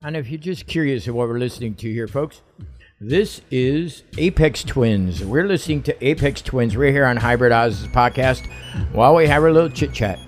[0.00, 2.42] And if you're just curious of what we're listening to here, folks,
[3.00, 5.24] this is Aphex Twins.
[5.24, 6.76] We're listening to Aphex Twins.
[6.76, 8.46] We're here on Hybrydozz podcast
[8.92, 10.20] while we have our little chit chat.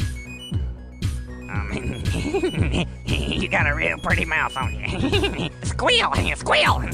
[1.49, 2.03] Um,
[3.07, 5.51] you got a real pretty mouth on you.
[5.63, 6.91] squeal, squeal.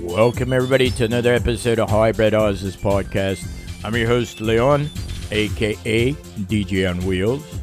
[0.00, 3.44] Welcome, everybody, to another episode of Hybrydozz's podcast.
[3.84, 4.90] I'm your host, Leon,
[5.32, 7.59] aka DJ on Wheels.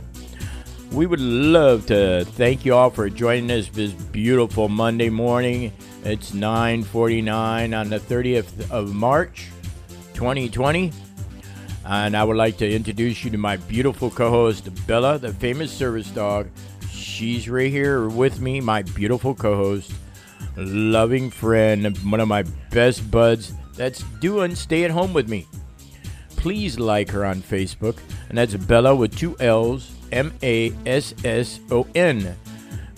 [0.97, 5.71] We would love to thank you all for joining us this beautiful Monday morning.
[6.03, 9.49] It's 9:49 on the 30th of March,
[10.15, 10.91] 2020.
[11.85, 16.09] And I would like to introduce you to my beautiful co-host Bella, the famous service
[16.09, 16.47] dog.
[16.89, 19.93] She's right here with me, my beautiful co-host,
[20.55, 25.45] loving friend, one of my best buds that's doing stay at home with me.
[26.37, 27.97] Please like her on Facebook,
[28.29, 32.35] and that's Bella with two L's M A S S O N.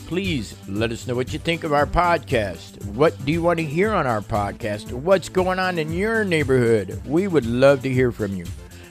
[0.08, 2.84] Please let us know what you think of our podcast.
[2.86, 4.92] What do you want to hear on our podcast?
[4.92, 7.00] What's going on in your neighborhood?
[7.06, 8.46] We would love to hear from you.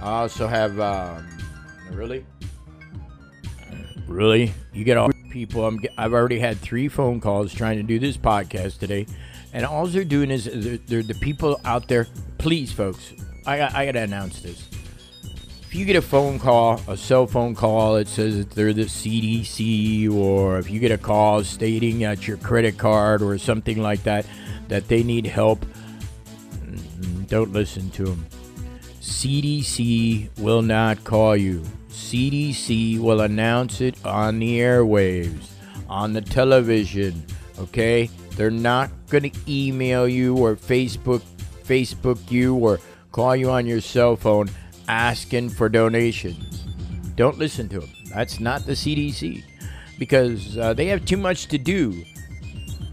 [0.00, 1.28] I also have, um,
[1.90, 2.24] really?
[4.06, 4.52] Really?
[4.72, 5.66] You get all people.
[5.66, 9.06] I'm, I've already had three phone calls trying to do this podcast today.
[9.52, 12.06] And all they're doing is they're, they're the people out there.
[12.36, 13.12] Please, folks,
[13.46, 14.68] I, I got to announce this
[15.68, 18.86] if you get a phone call, a cell phone call, it says that they're the
[18.86, 24.02] CDC, or if you get a call stating that your credit card or something like
[24.04, 24.24] that,
[24.68, 25.66] that they need help,
[26.64, 28.24] mm, don't listen to them.
[29.02, 31.62] CDC will not call you.
[31.90, 35.50] CDC will announce it on the airwaves,
[35.86, 37.22] on the television,
[37.58, 38.08] okay?
[38.36, 41.20] They're not going to email you or Facebook
[41.64, 42.80] Facebook you or
[43.12, 44.48] call you on your cell phone
[44.88, 46.64] asking for donations.
[47.14, 47.90] Don't listen to them.
[48.14, 49.44] That's not the CDC
[49.98, 52.04] because uh, they have too much to do.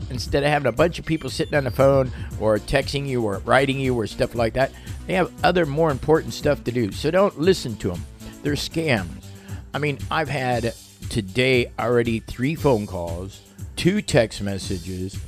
[0.09, 3.39] Instead of having a bunch of people sitting on the phone or texting you or
[3.39, 4.71] writing you or stuff like that,
[5.07, 6.91] they have other more important stuff to do.
[6.91, 8.05] So don't listen to them.
[8.43, 9.25] They're scams.
[9.73, 10.73] I mean, I've had
[11.09, 13.41] today already three phone calls,
[13.75, 15.19] two text messages,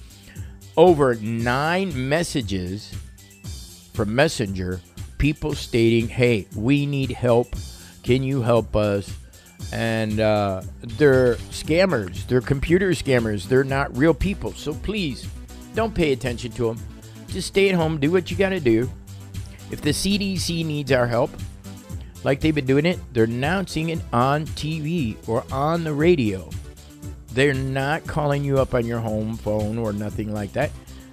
[0.76, 2.94] over nine messages
[3.94, 4.80] from Messenger
[5.18, 7.56] people stating, hey, we need help.
[8.04, 9.14] Can you help us?
[9.72, 12.26] And uh, they're scammers.
[12.28, 13.48] They're computer scammers.
[13.48, 14.54] They're not real people.
[14.54, 15.28] So please
[15.76, 16.80] don't pay attention to them.
[17.28, 18.90] Just stay at home, do what you got to do.
[19.70, 21.30] If the CDC needs our help,
[22.24, 26.50] like they've been doing it, they're announcing it on TV or on the radio.
[27.34, 30.72] They're not calling you up on your home phone or nothing like that.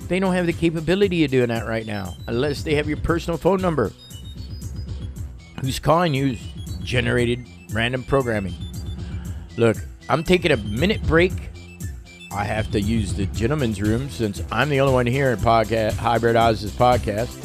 [0.08, 3.38] They don't have the capability of doing that right now unless they have your personal
[3.38, 3.92] phone number.
[5.60, 6.36] Who's calling you
[6.82, 8.54] generated random programming.
[9.56, 9.76] Look,
[10.08, 11.32] I'm taking a minute break.
[12.32, 15.92] I have to use the gentleman's room since I'm the only one here in podcast
[15.92, 17.40] Hybrydozz's podcast.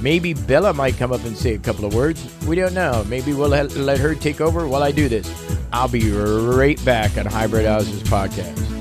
[0.00, 2.26] Maybe Bella might come up and say a couple of words.
[2.46, 3.04] We don't know.
[3.08, 5.30] Maybe we'll let, let her take over while I do this.
[5.72, 8.73] I'll be right back on Hybrydozz's podcast.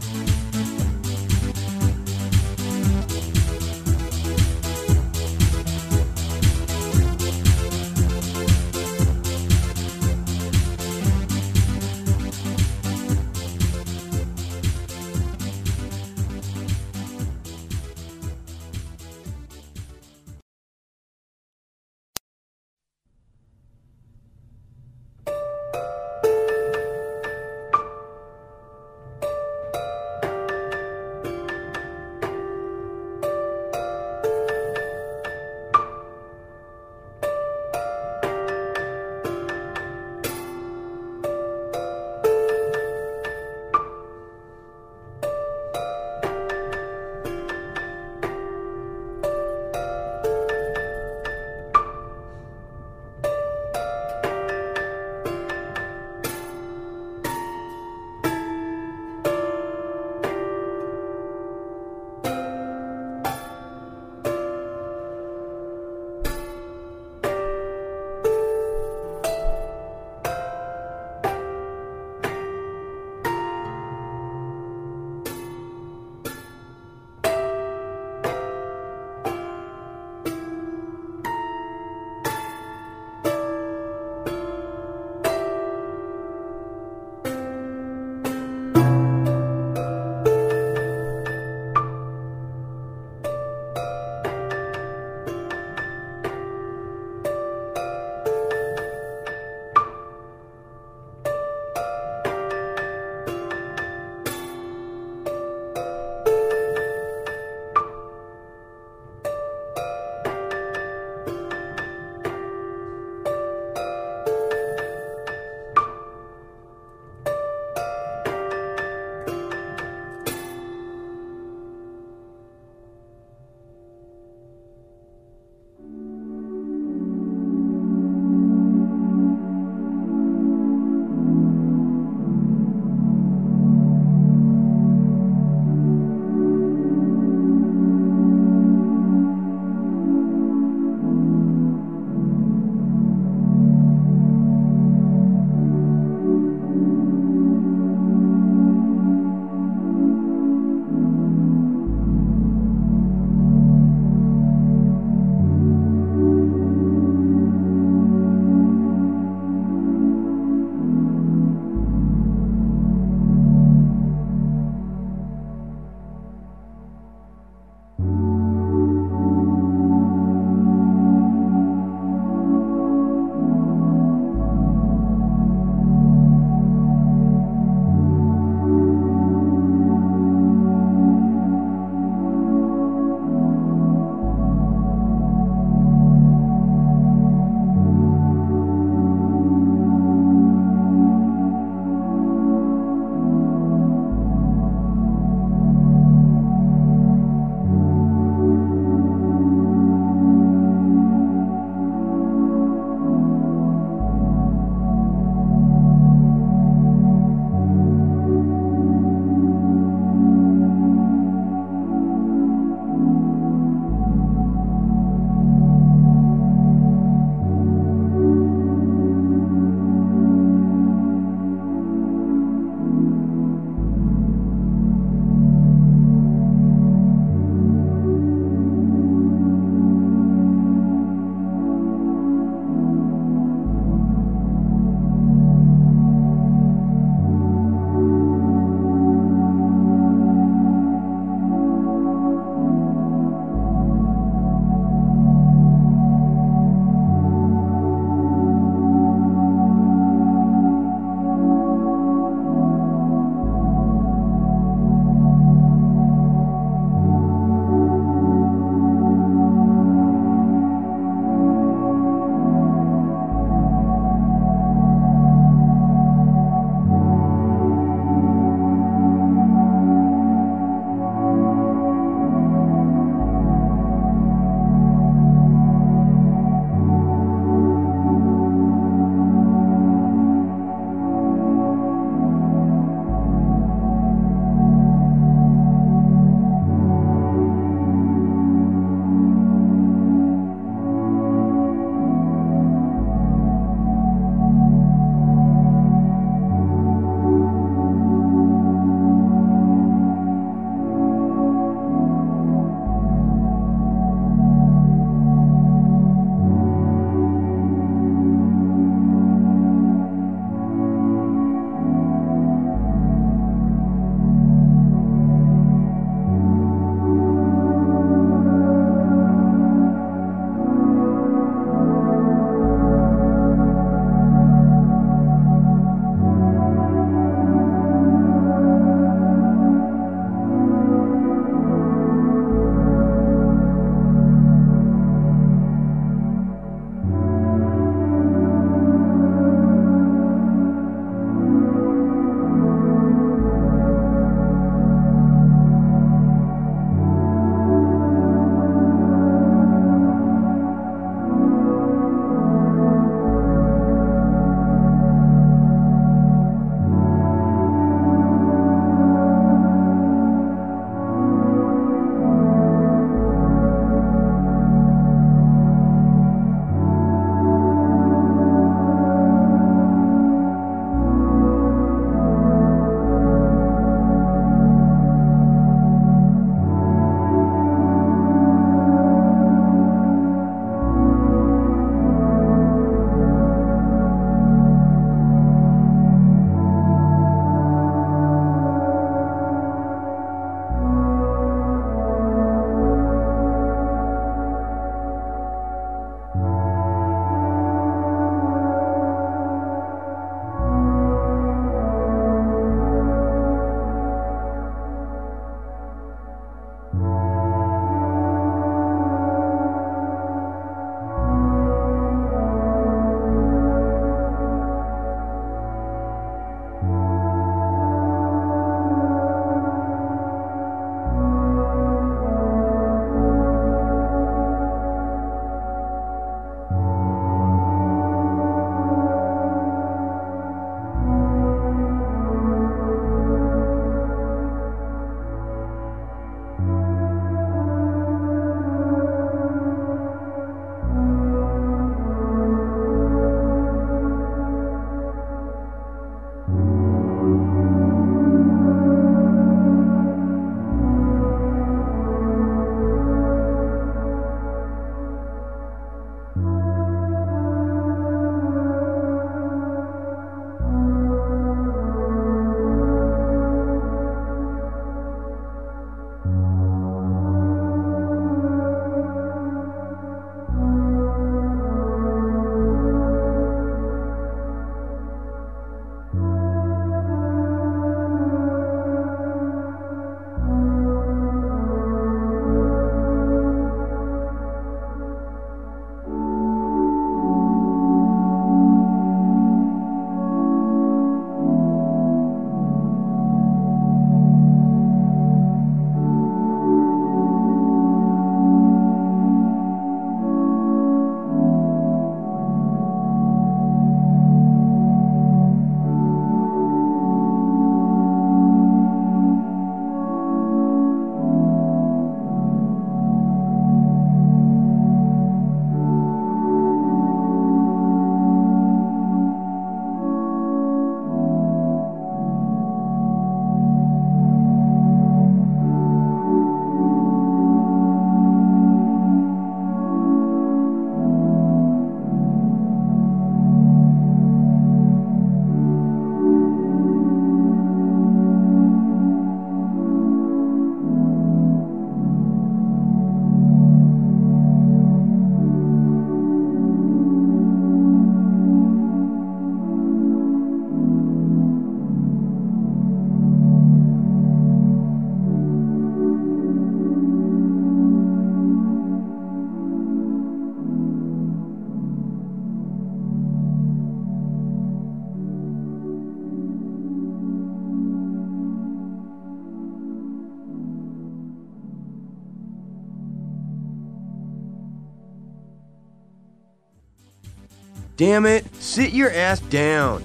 [577.96, 580.04] Damn it, sit your ass down.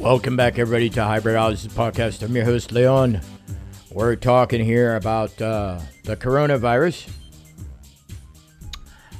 [0.00, 2.22] Welcome back, everybody, to Hybrid Hybridology Podcast.
[2.22, 3.20] I'm your host, Leon.
[3.90, 7.10] We're talking here about uh, the coronavirus.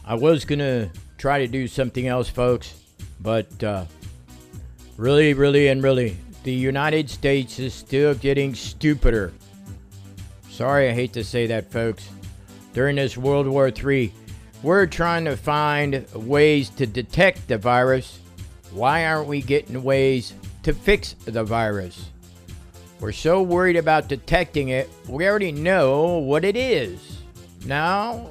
[0.07, 2.73] I was going to try to do something else, folks,
[3.21, 3.85] but uh,
[4.97, 9.35] really, really, and really, the United States is still getting stupider.
[10.52, 12.06] Sorry, I hate to say that, folks.
[12.75, 14.12] During this World War III,
[14.62, 18.18] we're trying to find ways to detect the virus.
[18.71, 22.11] Why aren't we getting ways to fix the virus?
[23.00, 27.23] We're so worried about detecting it, we already know what it is.
[27.64, 28.28] Now,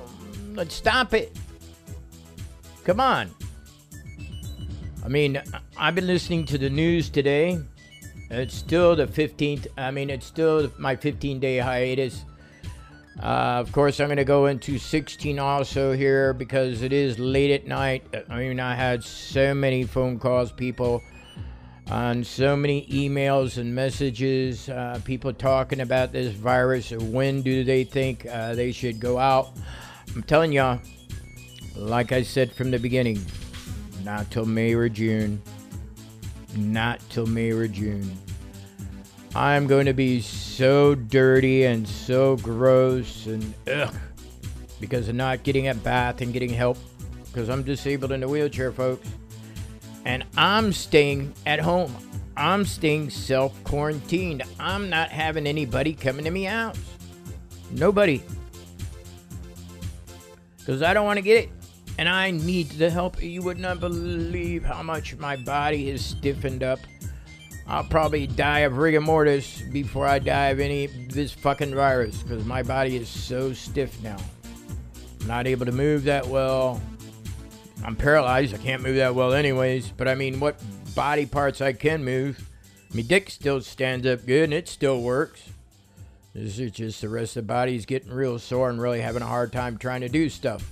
[0.54, 1.36] let's stop it.
[2.84, 3.32] Come on.
[5.04, 5.42] I mean,
[5.76, 7.60] I've been listening to the news today.
[8.32, 9.68] It's still the 15th.
[9.78, 12.24] I mean, it's still my 15 day hiatus.
[13.22, 17.52] Uh, of course, I'm going to go into 16 also here because it is late
[17.52, 18.06] at night.
[18.30, 21.04] I mean, I had so many phone calls, people,
[21.88, 26.92] and so many emails and messages, uh, people talking about this virus.
[26.92, 29.50] When do they think uh, they should go out?
[30.16, 30.80] I'm telling y'all,
[31.76, 33.20] like I said from the beginning,
[34.06, 35.42] not till May or June.
[36.56, 38.18] Not till May or June.
[39.34, 43.96] I'm going to be so dirty and so gross and ugh
[44.82, 46.78] because of not getting a bath and getting help
[47.28, 49.08] because I'm disabled in a wheelchair, folks.
[50.04, 51.96] And I'm staying at home.
[52.36, 54.44] I'm staying self quarantined.
[54.60, 56.80] I'm not having anybody coming to me house.
[57.70, 58.22] Nobody.
[60.58, 61.50] Because I don't want to get it.
[62.02, 63.22] And I need the help.
[63.22, 66.80] You would not believe how much my body is stiffened up.
[67.68, 72.44] I'll probably die of rigor mortis before I die of any this fucking virus because
[72.44, 74.18] my body is so stiff now.
[75.20, 76.82] I'm not able to move that well.
[77.86, 78.56] I'm paralyzed.
[78.56, 79.92] I can't move that well, anyways.
[79.92, 80.60] But I mean, what
[80.96, 82.50] body parts I can move?
[82.96, 85.52] My dick still stands up good and it still works.
[86.34, 89.28] This is just the rest of the body's getting real sore and really having a
[89.28, 90.68] hard time trying to do stuff.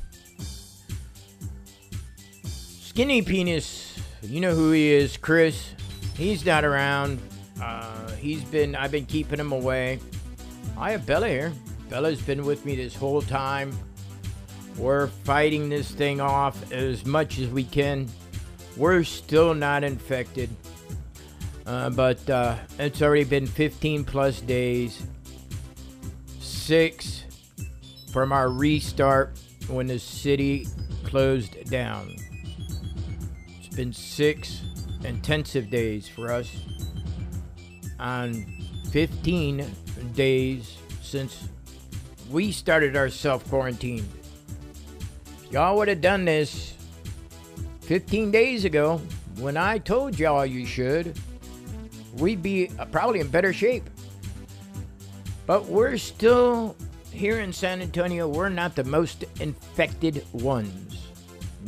[2.99, 5.71] Skinny penis, you know who he is, Chris.
[6.17, 7.21] He's not around.
[7.61, 10.01] Uh, he's been, I've been keeping him away.
[10.77, 11.53] I have Bella here.
[11.89, 13.71] Bella's been with me this whole time.
[14.75, 18.09] We're fighting this thing off as much as we can.
[18.75, 20.49] We're still not infected.
[21.65, 25.01] Uh, but uh, it's already been 15 plus days.
[26.41, 27.23] Six
[28.11, 29.39] from our restart
[29.69, 30.67] when the city
[31.05, 32.13] closed down.
[33.79, 34.61] Been six
[35.05, 36.53] intensive days for us.
[37.97, 38.45] On
[38.91, 39.65] 15
[40.13, 41.47] days since
[42.29, 44.05] we started our self quarantine.
[45.49, 46.73] Y'all would have done this
[47.83, 48.97] 15 days ago
[49.37, 51.17] when I told y'all you should.
[52.17, 53.89] We'd be probably in better shape.
[55.45, 56.75] But we're still
[57.11, 60.98] here in San Antonio, we're not the most infected ones.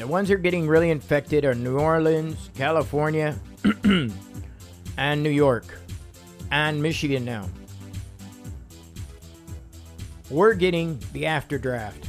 [0.02, 3.38] The ones that are getting really infected are New Orleans, California,
[4.98, 5.78] and New York,
[6.50, 7.48] and Michigan now.
[10.32, 12.04] We're getting the after draft.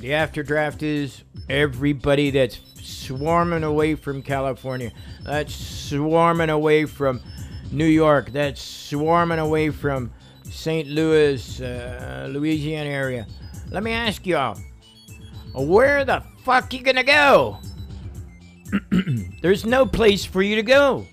[0.00, 4.90] The after draft is everybody that's swarming away from California,
[5.22, 7.20] that's swarming away from
[7.70, 10.10] New York, that's swarming away from
[10.50, 10.88] St.
[10.88, 13.24] Louis, uh, Louisiana area.
[13.70, 14.58] Let me ask y'all,
[15.54, 17.58] where the fuck you gonna go?
[19.42, 21.06] There's no place for you to go.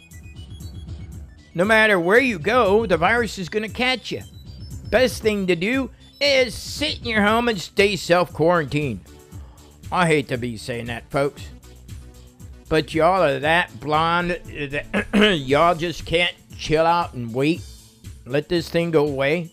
[1.56, 4.24] No matter where you go, the virus is gonna catch you.
[4.90, 5.90] Best thing to do
[6.20, 9.00] is sit in your home and stay self quarantined.
[9.92, 11.48] I hate to be saying that, folks.
[12.70, 14.40] But y'all are that blonde
[15.14, 17.62] y'all just can't chill out and wait.
[18.26, 19.52] Let this thing go away.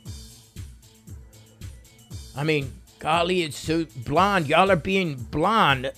[2.37, 4.49] I mean, golly, it's so blonde.
[4.49, 5.93] Y'all are being blonde.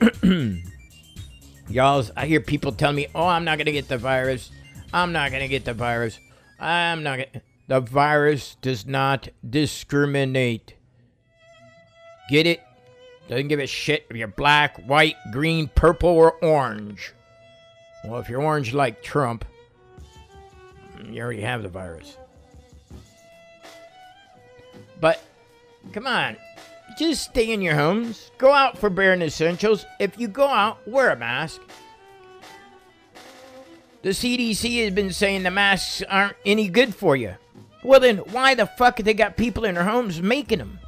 [1.68, 4.50] Y'all, I hear people tell me, oh, I'm not going to get the virus.
[4.92, 6.18] I'm not going to get the virus.
[6.58, 7.42] I'm not going to.
[7.68, 10.74] The virus does not discriminate.
[12.28, 12.60] Get it?
[13.28, 17.12] Doesn't give a shit if you're black, white, green, purple, or orange.
[18.04, 19.44] Well, if you're orange like Trump,
[21.04, 22.16] you already have the virus.
[25.00, 25.22] But,
[25.92, 26.36] come on.
[26.98, 28.30] Just stay in your homes.
[28.38, 29.86] Go out for bare essentials.
[29.98, 31.60] If you go out, wear a mask.
[34.02, 37.34] The CDC has been saying the masks aren't any good for you.
[37.82, 40.78] Well, then why the fuck have they got people in their homes making them?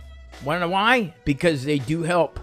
[0.45, 1.15] Wanna know why?
[1.25, 2.41] Because they do help.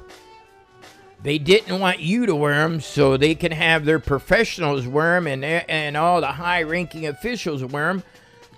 [1.22, 5.28] They didn't want you to wear them, so they can have their professionals wear them
[5.28, 8.04] and and all the high-ranking officials wear them.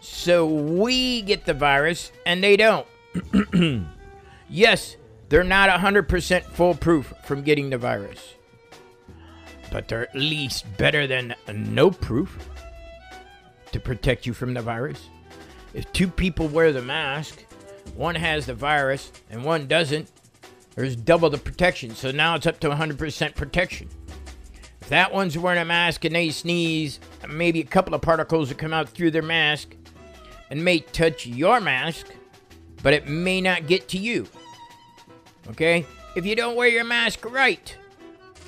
[0.01, 2.85] So we get the virus and they don't.
[4.49, 4.95] yes,
[5.29, 8.35] they're not 100% foolproof from getting the virus,
[9.71, 12.37] but they're at least better than no proof
[13.71, 15.09] to protect you from the virus.
[15.73, 17.45] If two people wear the mask,
[17.95, 20.11] one has the virus and one doesn't,
[20.75, 21.95] there's double the protection.
[21.95, 23.89] So now it's up to 100% protection.
[24.81, 28.57] If that one's wearing a mask and they sneeze, maybe a couple of particles will
[28.57, 29.75] come out through their mask
[30.49, 32.07] and may touch your mask,
[32.83, 34.27] but it may not get to you.
[35.49, 35.85] Okay?
[36.15, 37.75] If you don't wear your mask right,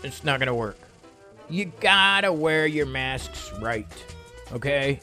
[0.04, 0.78] it's not to work.
[1.50, 3.88] You gotta wear your masks right.
[4.52, 5.00] Okay?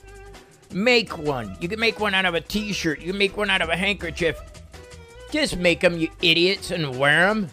[0.72, 1.56] Make one.
[1.60, 3.68] You can make one out of a t shirt, you can make one out of
[3.68, 4.38] a handkerchief.
[5.30, 7.50] Just make them, you idiots, and wear them.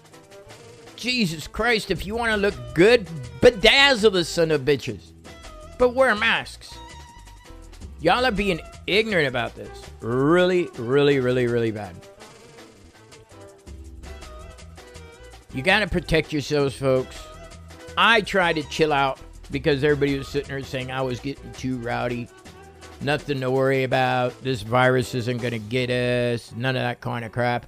[0.96, 3.06] Jesus Christ, if you want to look good,
[3.40, 5.12] bedazzle the son of bitches.
[5.78, 6.77] But wear masks.
[8.00, 9.70] Y'all are being ignorant about this.
[10.02, 11.96] Really, really, really, really bad.
[15.54, 17.20] You got to protect yourselves, folks.
[17.98, 21.78] I tried to chill out because everybody was sitting there saying I was getting too
[21.80, 22.30] rowdy.
[23.02, 24.40] Nothing to worry about.
[24.44, 26.52] This virus isn't going to get us.
[26.56, 27.66] None of that kind of crap.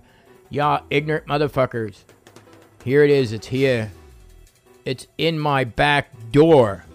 [0.49, 2.03] Y'all ignorant motherfuckers.
[2.83, 3.33] Here it is.
[3.33, 3.91] It's here.
[4.85, 6.85] It's in my back door.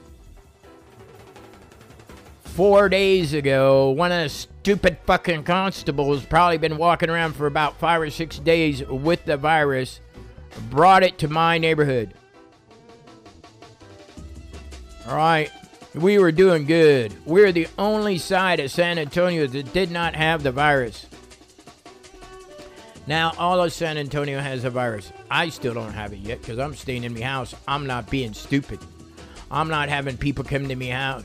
[2.55, 7.81] Four days ago, one of the stupid fucking constables, probably been walking around for about
[7.81, 9.99] five or six days with the virus,
[10.71, 12.15] brought it to my neighborhood.
[15.09, 15.51] All right.
[15.97, 17.13] We were doing good.
[17.27, 21.07] We're the only side of San Antonio that did not have the virus.
[23.09, 25.11] Now, all of San Antonio has a virus.
[25.29, 27.53] I still don't have it yet because I'm staying in my house.
[27.67, 28.79] I'm not being stupid.
[29.51, 31.25] I'm not having people come to my house.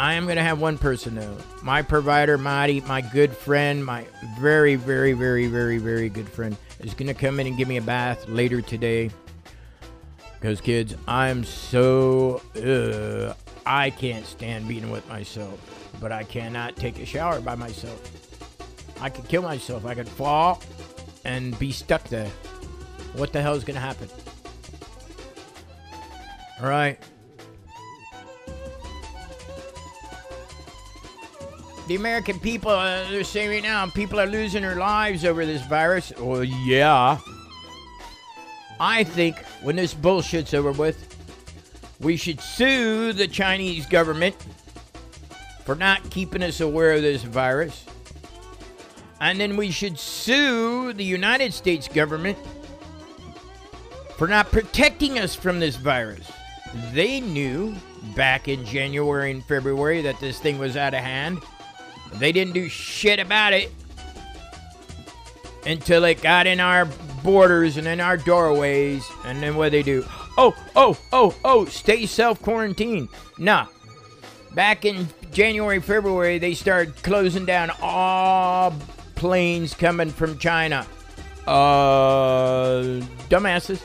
[0.00, 1.36] I am going to have one person, though.
[1.62, 4.06] My provider, Marty, my good friend, my
[4.38, 7.76] very, very, very, very, very good friend, is going to come in and give me
[7.76, 9.10] a bath later today.
[10.32, 12.40] Because, kids, I'm so.
[12.56, 13.34] Uh,
[13.66, 15.60] I can't stand being with myself.
[16.00, 18.00] But I cannot take a shower by myself.
[19.02, 19.84] I could kill myself.
[19.84, 20.62] I could fall
[21.26, 22.30] and be stuck there.
[23.16, 24.08] What the hell is going to happen?
[26.58, 26.98] All right.
[31.90, 35.66] The American people, uh, they're saying right now, people are losing their lives over this
[35.66, 36.12] virus.
[36.16, 37.18] Well, yeah.
[38.78, 41.16] I think when this bullshit's over with,
[41.98, 44.36] we should sue the Chinese government
[45.64, 47.84] for not keeping us aware of this virus.
[49.20, 52.38] And then we should sue the United States government
[54.16, 56.30] for not protecting us from this virus.
[56.92, 57.74] They knew
[58.14, 61.40] back in January and February that this thing was out of hand.
[62.14, 63.72] They didn't do shit about it
[65.66, 66.86] until it got in our
[67.22, 69.06] borders and in our doorways.
[69.24, 70.04] And then what they do?
[70.36, 73.08] Oh, oh, oh, oh, stay self quarantined.
[73.38, 73.66] Nah.
[74.54, 78.74] Back in January, February, they started closing down all
[79.14, 80.86] planes coming from China.
[81.46, 82.82] Uh,
[83.28, 83.80] dumbasses.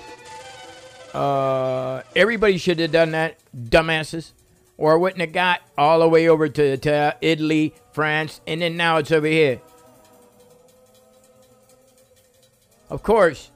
[1.14, 4.32] Uh, everybody should have done that, dumbasses.
[4.78, 8.98] Or wouldn't have got all the way over to, to Italy, France, and then now
[8.98, 9.62] it's over here.
[12.90, 13.52] Of course,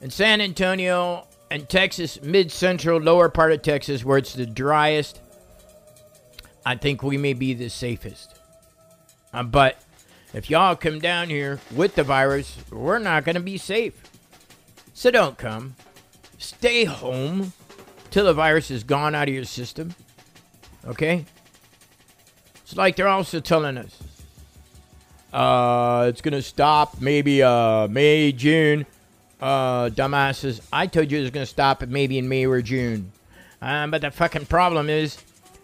[0.00, 5.20] in San Antonio and Texas, mid central, lower part of Texas, where it's the driest,
[6.66, 8.38] I think we may be the safest.
[9.32, 9.82] Uh, but
[10.32, 13.94] if y'all come down here with the virus, we're not going to be safe.
[14.92, 15.74] So don't come.
[16.38, 17.52] Stay home
[18.10, 19.94] till the virus is gone out of your system.
[20.86, 21.24] Okay?
[22.62, 23.98] It's like they're also telling us
[25.32, 28.86] uh, it's going to stop maybe uh, May, June.
[29.40, 30.60] Uh, dumbasses.
[30.72, 33.12] I told you it was going to stop maybe in May or June.
[33.60, 35.18] Um, but the fucking problem is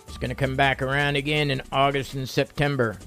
[0.06, 2.98] it's going to come back around again in August and September.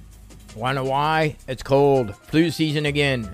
[0.55, 1.35] Wanna why?
[1.47, 2.15] It's cold.
[2.15, 3.27] Flu season again.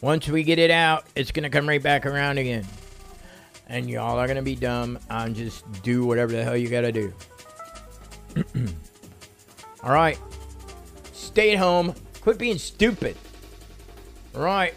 [0.00, 2.64] Once we get it out, it's gonna come right back around again.
[3.68, 7.12] And y'all are gonna be dumb and just do whatever the hell you gotta do.
[9.82, 10.18] All right.
[11.12, 11.94] Stay at home.
[12.20, 13.16] Quit being stupid.
[14.34, 14.74] All right.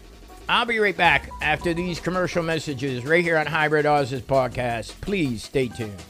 [0.48, 5.00] I'll be right back after these commercial messages right here on Hybrydozz's podcast.
[5.00, 6.02] Please stay tuned.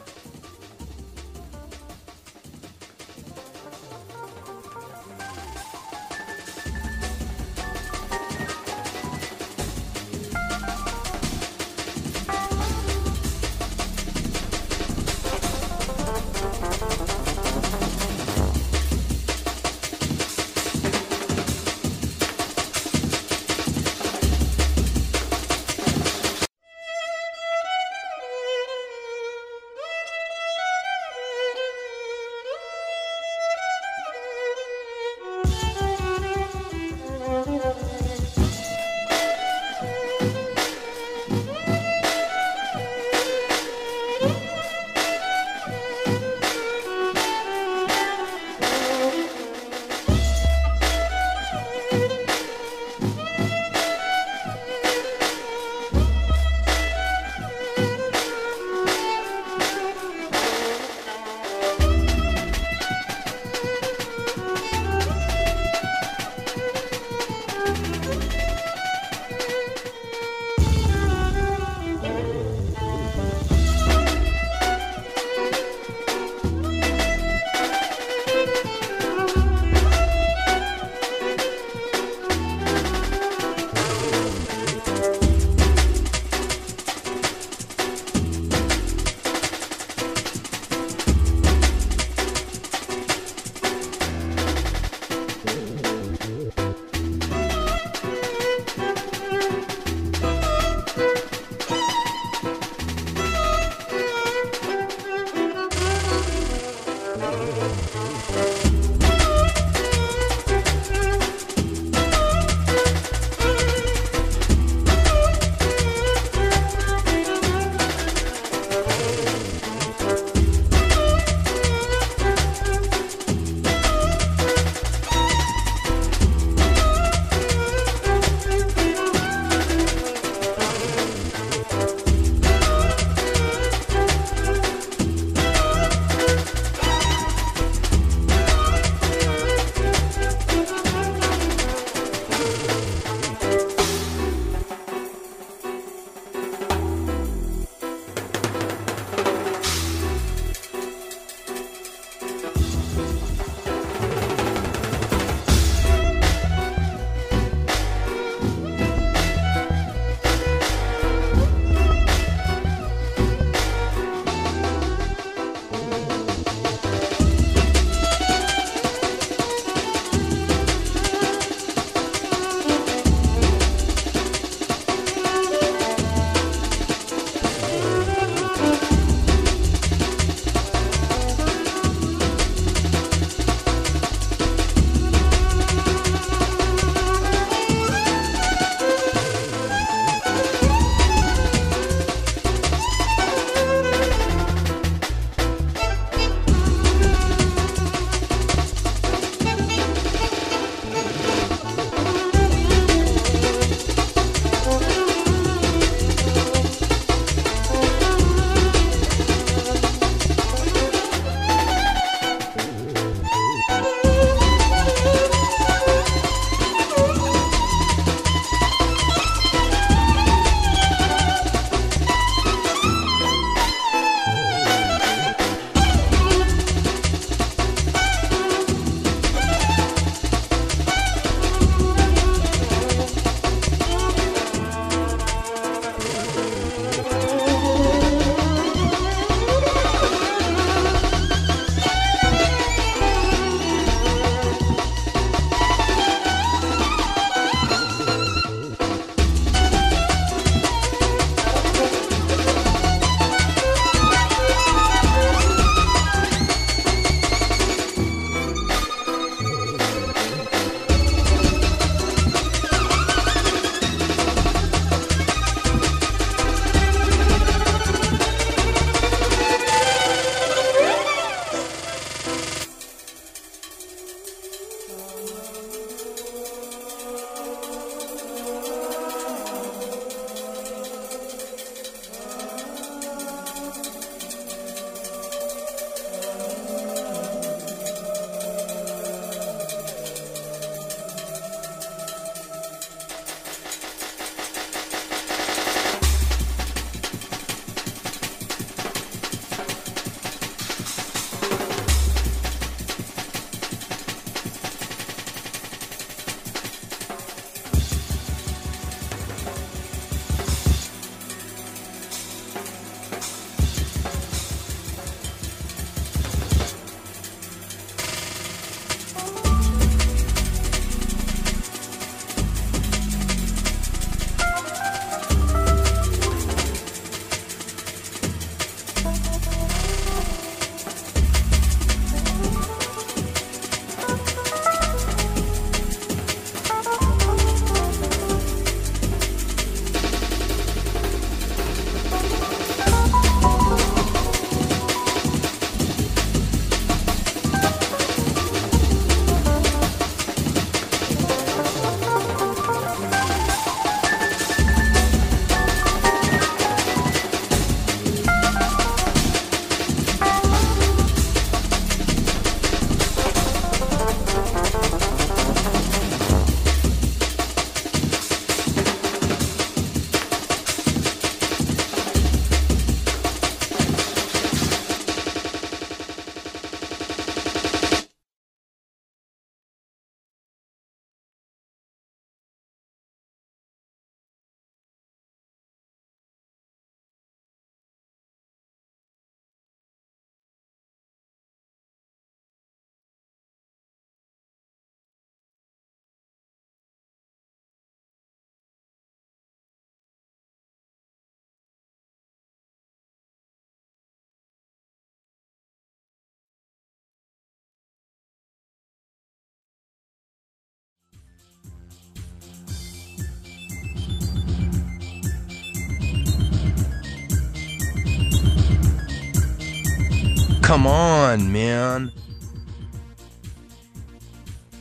[420.65, 422.11] Come on, man.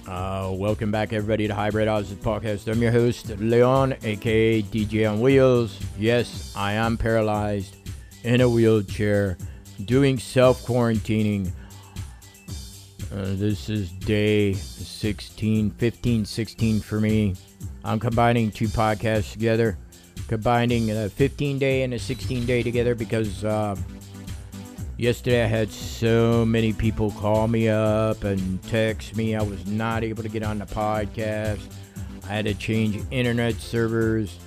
[0.07, 2.71] Uh, welcome back, everybody, to Hybrydozz Podcast.
[2.71, 5.77] I'm your host, Leon, aka DJ on Wheels.
[5.99, 7.75] Yes, I am paralyzed
[8.23, 9.37] in a wheelchair,
[9.83, 11.51] doing self quarantining.
[13.11, 17.35] Uh, this is day 16, 15, 16 for me.
[17.83, 19.77] I'm combining two podcasts together,
[20.29, 23.75] combining a 15 day and a 16 day together because uh,
[25.03, 29.35] yesterday I had so many people call me up and text me.
[29.35, 31.59] I was not able to get on the podcast.
[32.23, 34.39] I had to change internet servers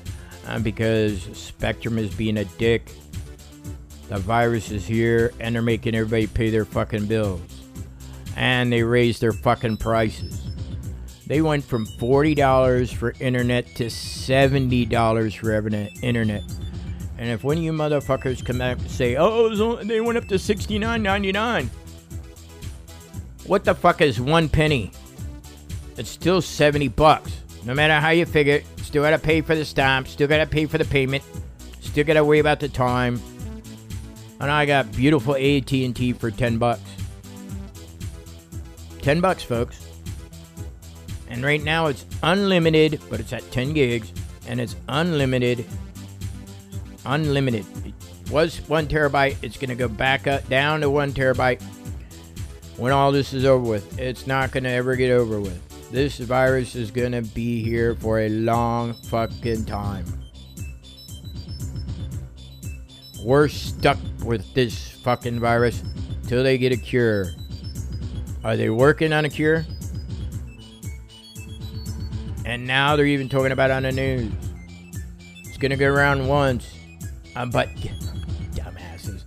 [0.47, 2.90] uh, because Spectrum is being a dick.
[4.09, 7.42] The virus is here and they're making everybody pay their fucking bills.
[8.35, 10.40] And they raised their fucking prices.
[11.27, 15.53] They went from $40 for internet to $70 for
[16.03, 16.45] internet.
[17.18, 20.35] And if one of you motherfuckers come back and say, oh, they went up to
[20.35, 21.68] $69.99,
[23.46, 24.90] what the fuck is one penny?
[25.96, 27.33] It's still 70 bucks.
[27.64, 30.66] No matter how you figure it, still gotta pay for the stamp, still gotta pay
[30.66, 31.24] for the payment,
[31.81, 33.20] still gotta worry about the time.
[34.38, 36.83] And I got beautiful AT&T for 10 bucks.
[39.00, 39.87] 10 bucks, folks.
[41.29, 44.12] And right now it's unlimited, but it's at 10 gigs,
[44.46, 45.64] and it's unlimited.
[47.07, 47.64] Unlimited.
[47.87, 49.37] It was one terabyte.
[49.42, 51.62] It's going to go back up down to one terabyte
[52.77, 53.99] when all this is over with.
[53.99, 55.62] It's not going to ever get over with.
[55.92, 60.05] This virus is going to be here for a long fucking time.
[63.25, 65.83] We're stuck with this fucking virus
[66.27, 67.27] till they get a cure.
[68.42, 69.64] Are they working on a cure?
[72.45, 74.33] And now they're even talking about on the news.
[75.45, 76.76] It's gonna go around once.
[77.37, 77.68] Um, but
[78.55, 79.22] dumbasses.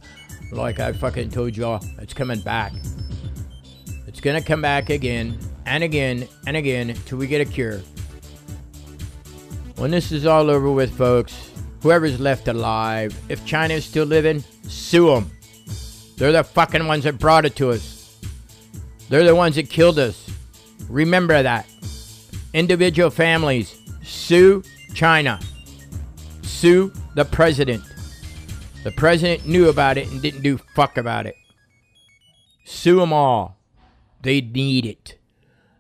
[0.52, 2.74] Like I fucking told y'all, it's coming back.
[4.08, 7.82] It's gonna come back again and again and again till we get a cure.
[9.76, 11.52] When this is all over with, folks,
[11.84, 15.32] whoever's left alive, if China is still living, sue them.
[16.18, 18.20] They're the fucking ones that brought it to us.
[19.08, 20.30] They're the ones that killed us.
[20.90, 21.68] Remember that.
[22.54, 24.64] Individual families, sue
[24.96, 25.40] China.
[26.42, 27.84] Sue the president.
[28.84, 31.36] The president knew about it and didn't do fuck about it.
[32.64, 33.58] Sue them all.
[34.22, 35.18] They need it.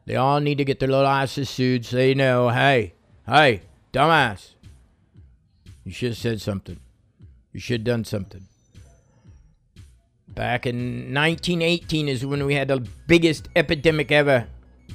[0.06, 2.94] They all need to get their little asses sued so they know, hey,
[3.28, 3.62] hey,
[3.94, 4.56] dumbass.
[5.84, 6.80] You should have said something.
[7.54, 8.48] You should have done something.
[10.28, 14.48] Back in 1918 is when we had the biggest epidemic ever.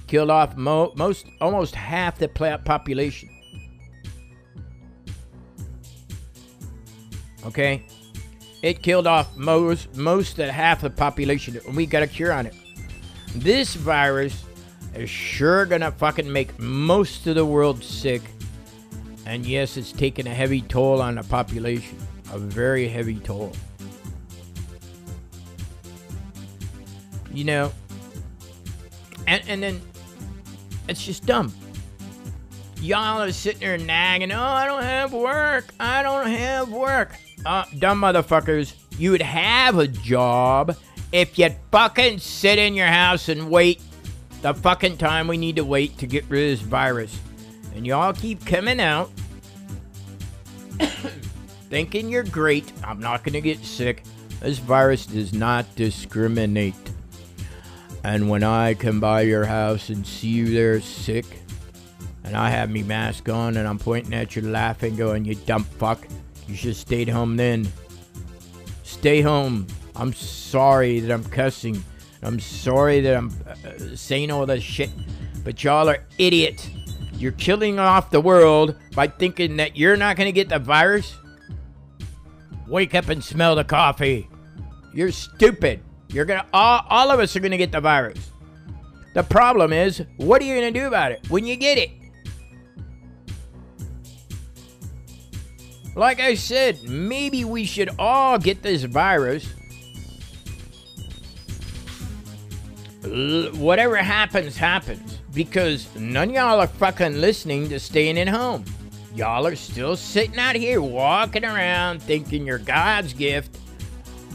[0.07, 3.31] Killed off mo- most, almost half the population.
[7.47, 7.85] Okay,
[8.65, 12.47] it killed off most, most of half the population, and we got a cure on
[12.47, 12.55] it.
[13.35, 14.43] This virus
[14.95, 18.23] is sure gonna fucking make most of the world sick,
[19.27, 21.99] and yes, it's taken a heavy toll on the population,
[22.33, 23.53] a very heavy toll.
[27.35, 27.73] You know,
[29.27, 29.83] and and then
[30.89, 31.53] it's just dumb.
[32.81, 35.67] Y'all are sitting there nagging, oh, I don't have work.
[35.79, 37.11] I don't have work.
[37.45, 40.77] Uh, dumb motherfuckers, you would have a job
[41.13, 43.81] if you'd fucking sit in your house and wait
[44.43, 47.19] the fucking time we need to wait to get rid of this virus.
[47.75, 49.11] And y'all keep coming out
[51.71, 52.73] thinking you're great.
[52.83, 54.03] I'm not to get sick.
[54.41, 56.75] This virus does not discriminate.
[58.05, 61.25] And when I come by your house and see you there sick,
[62.23, 65.65] and I have me mask on and I'm pointing at you laughing, going, you dumb
[65.65, 66.07] fuck,
[66.49, 67.67] you should have stayed home then.
[68.83, 69.67] Stay home.
[69.97, 71.83] I'm sorry that I'm cussing.
[72.23, 74.91] I'm sorry that I'm uh, saying all this shit,
[75.45, 76.71] but y'all are idiots.
[77.15, 81.17] You're killing off the world by thinking that you're not going to get the virus.
[82.67, 84.29] Wake up and smell the coffee.
[84.95, 85.81] You're stupid.
[86.09, 88.31] You're gonna all, all of us are gonna get the virus.
[89.15, 91.91] The problem is, what are you gonna do about it when you get it?
[95.95, 99.49] Like I said, maybe we should all get this virus.
[103.05, 105.19] L- whatever happens, happens.
[105.33, 108.65] Because none y'all are fucking listening to staying at home.
[109.15, 113.57] Y'all are still sitting out here walking around thinking you're God's gift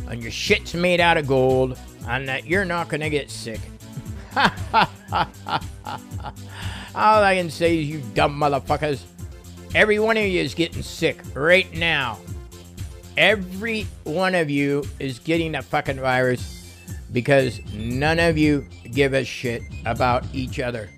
[0.10, 3.60] and your shit's made out of gold and that you're not to get sick.
[6.96, 9.04] All I can say is, you dumb motherfuckers,
[9.76, 12.18] every one of you is getting sick right now.
[13.18, 16.56] Every one of you is getting the fucking virus,
[17.12, 20.90] because none of you give a shit about each other.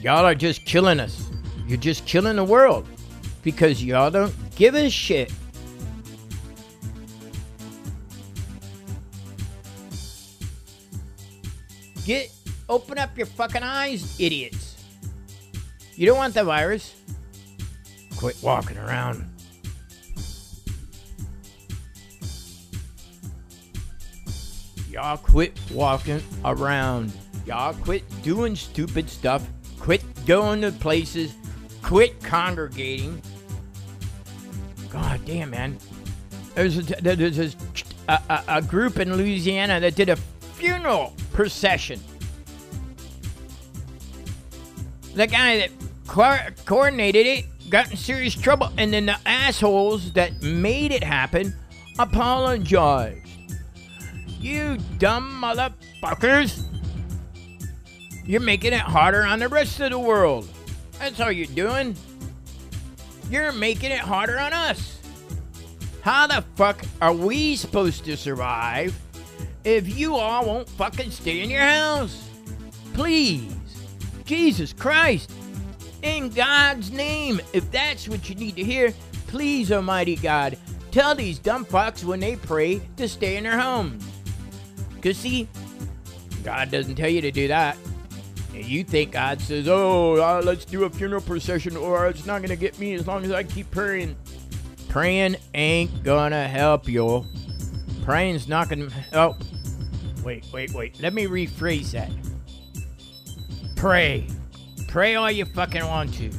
[0.00, 1.28] Y'all are just killing us.
[1.66, 2.86] You're just killing the world
[3.42, 5.32] because y'all don't give a shit.
[12.04, 12.30] Get
[12.68, 14.65] open up your fucking eyes, idiots.
[15.96, 16.94] You don't want the virus.
[18.18, 19.24] Quit walking around.
[24.90, 27.12] Y'all quit walking around.
[27.46, 29.46] Y'all quit doing stupid stuff.
[29.78, 31.34] Quit going to places.
[31.82, 33.22] Quit congregating.
[34.90, 35.78] God damn, man.
[36.54, 37.38] There's a, there's
[38.08, 42.00] a, a, a group in Louisiana that did a funeral procession.
[45.14, 45.70] The guy that
[46.06, 51.54] co- coordinated it got in serious trouble, and then the assholes that made it happen
[51.98, 53.22] apologized.
[54.40, 56.62] You dumb motherfuckers!
[58.24, 60.48] You're making it harder on the rest of the world.
[60.98, 61.96] That's all you're doing.
[63.30, 65.00] You're making it harder on us.
[66.02, 68.96] How the fuck are we supposed to survive
[69.64, 72.28] if you all won't fucking stay in your house?
[72.94, 73.52] Please.
[74.24, 75.32] Jesus Christ.
[76.06, 78.94] In God's name, if that's what you need to hear,
[79.26, 80.56] please, Almighty God,
[80.92, 84.06] tell these dumb fucks when they pray to stay in their homes.
[84.94, 85.48] Because, see,
[86.44, 87.76] God doesn't tell you to do that.
[88.54, 92.50] You think God says, oh, uh, let's do a funeral procession or it's not going
[92.50, 94.14] to get me as long as I keep praying.
[94.88, 97.26] Praying ain't going to help you.
[98.04, 99.38] Praying's not going to help.
[100.22, 101.00] Wait, wait, wait.
[101.00, 102.12] Let me rephrase that.
[103.74, 104.28] Pray.
[104.96, 106.30] Pray all you fucking want to.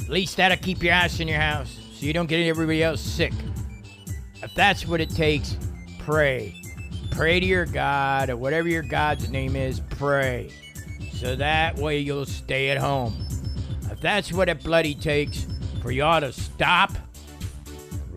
[0.00, 3.00] At least that'll keep your ass in your house so you don't get everybody else
[3.00, 3.32] sick.
[4.42, 5.56] If that's what it takes,
[6.00, 6.60] pray.
[7.12, 10.50] Pray to your God or whatever your God's name is, pray.
[11.12, 13.14] So that way you'll stay at home.
[13.92, 15.46] If that's what it bloody takes
[15.80, 16.90] for y'all to stop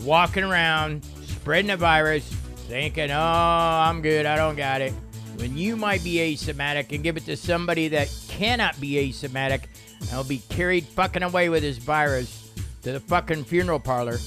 [0.02, 2.28] walking around spreading the virus,
[2.68, 4.92] thinking, oh, I'm good, I don't got it,
[5.36, 8.08] when you might be asymptomatic and give it to somebody that
[8.38, 9.66] cannot be asymptomatic
[10.02, 14.18] and will be carried fucking away with this virus to the fucking funeral parlor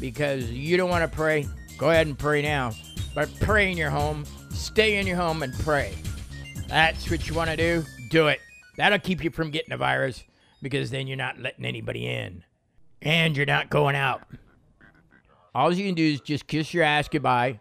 [0.00, 1.46] because you don't want to pray,
[1.76, 2.72] go ahead and pray now.
[3.14, 5.94] But pray in your home, stay in your home and pray.
[6.68, 8.40] That's what you want to do, do it.
[8.76, 10.24] That'll keep you from getting the virus
[10.62, 12.44] because then you're not letting anybody in.
[13.02, 14.22] And you're not going out.
[15.54, 17.60] All you can do is just kiss your ass goodbye,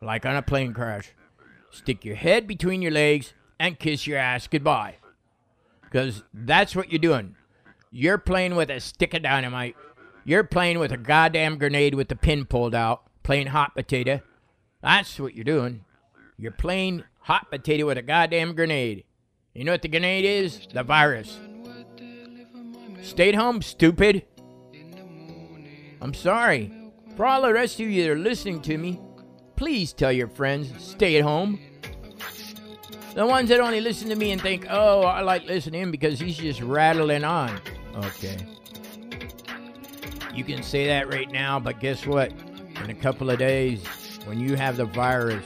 [0.00, 1.10] like on a plane crash.
[1.70, 4.96] Stick your head between your legs and kiss your ass goodbye.
[5.90, 7.34] Because that's what you're doing.
[7.90, 9.76] You're playing with a stick of dynamite.
[10.24, 14.20] You're playing with a goddamn grenade with the pin pulled out, playing hot potato.
[14.82, 15.84] That's what you're doing.
[16.38, 19.04] You're playing hot potato with a goddamn grenade.
[19.54, 20.68] You know what the grenade is?
[20.72, 21.38] The virus.
[23.02, 24.24] Stay at home, stupid.
[26.00, 26.72] I'm sorry.
[27.16, 29.00] For all the rest of you that are listening to me,
[29.56, 31.58] please tell your friends, stay at home.
[33.14, 35.90] The ones that only listen to me and think, oh, I like listening to him
[35.90, 37.60] because he's just rattling on.
[37.96, 38.36] Okay.
[40.32, 42.32] You can say that right now, but guess what?
[42.84, 43.84] In a couple of days,
[44.26, 45.44] when you have the virus,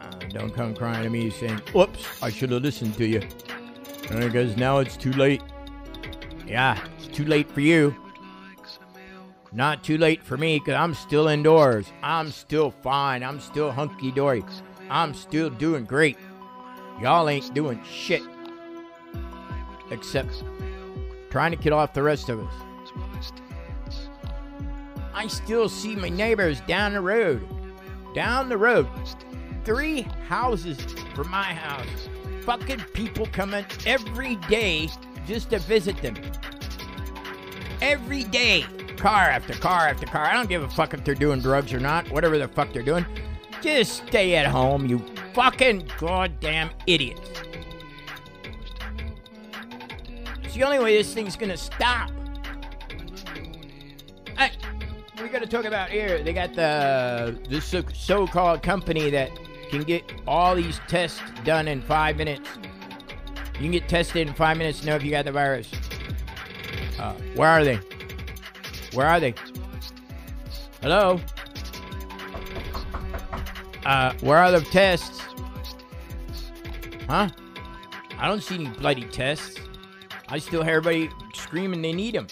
[0.00, 3.22] uh, don't come crying to me saying, oops, I should have listened to you.
[4.10, 5.42] Because now it's too late.
[6.46, 7.94] Yeah, it's too late for you.
[9.52, 11.86] Not too late for me because I'm still indoors.
[12.02, 13.22] I'm still fine.
[13.22, 14.44] I'm still hunky dory.
[14.90, 16.16] I'm still doing great.
[17.00, 18.22] Y'all ain't doing shit.
[19.90, 20.42] Except
[21.30, 22.52] trying to kill off the rest of us.
[25.14, 27.46] I still see my neighbors down the road.
[28.14, 28.88] Down the road.
[29.64, 30.78] Three houses
[31.14, 32.08] from my house.
[32.42, 34.88] Fucking people coming every day
[35.26, 36.16] just to visit them.
[37.80, 38.64] Every day.
[38.96, 40.24] Car after car after car.
[40.24, 42.10] I don't give a fuck if they're doing drugs or not.
[42.10, 43.04] Whatever the fuck they're doing.
[43.62, 45.04] Just stay at home, you
[45.34, 47.18] fucking goddamn idiot.
[50.42, 52.10] It's the only way this thing's gonna stop.
[54.38, 54.52] Hey,
[55.20, 56.22] we gotta talk about here.
[56.22, 59.30] They got the this so-called company that
[59.70, 62.48] can get all these tests done in five minutes.
[63.54, 65.70] You can get tested in five minutes to know if you got the virus.
[66.98, 67.80] Uh, where are they?
[68.92, 69.34] Where are they?
[70.82, 71.20] Hello?
[73.86, 75.20] Uh, where are the tests?
[77.08, 77.28] Huh?
[78.18, 79.60] I don't see any bloody tests.
[80.28, 82.26] I still hear everybody screaming they need them.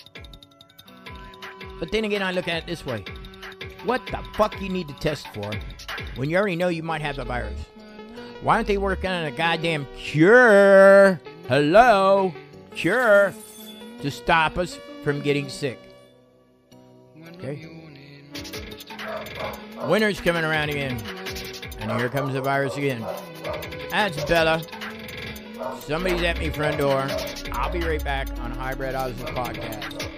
[1.79, 3.05] But then again, I look at it this way.
[3.85, 5.49] What the fuck you need to test for
[6.17, 7.61] when you already know you might have the virus?
[8.43, 11.21] Why aren't they working on a goddamn cure?
[11.47, 12.35] Hello?
[12.75, 13.33] Cure
[14.03, 15.79] to stop us from getting sick.
[17.37, 17.69] Okay?
[19.87, 21.01] Winter's coming around again.
[21.85, 23.05] And here comes the virus again.
[23.91, 24.63] That's Bella.
[25.81, 27.07] Somebody's at me front door.
[27.53, 30.09] I'll be right back on Hybrydozz podcast.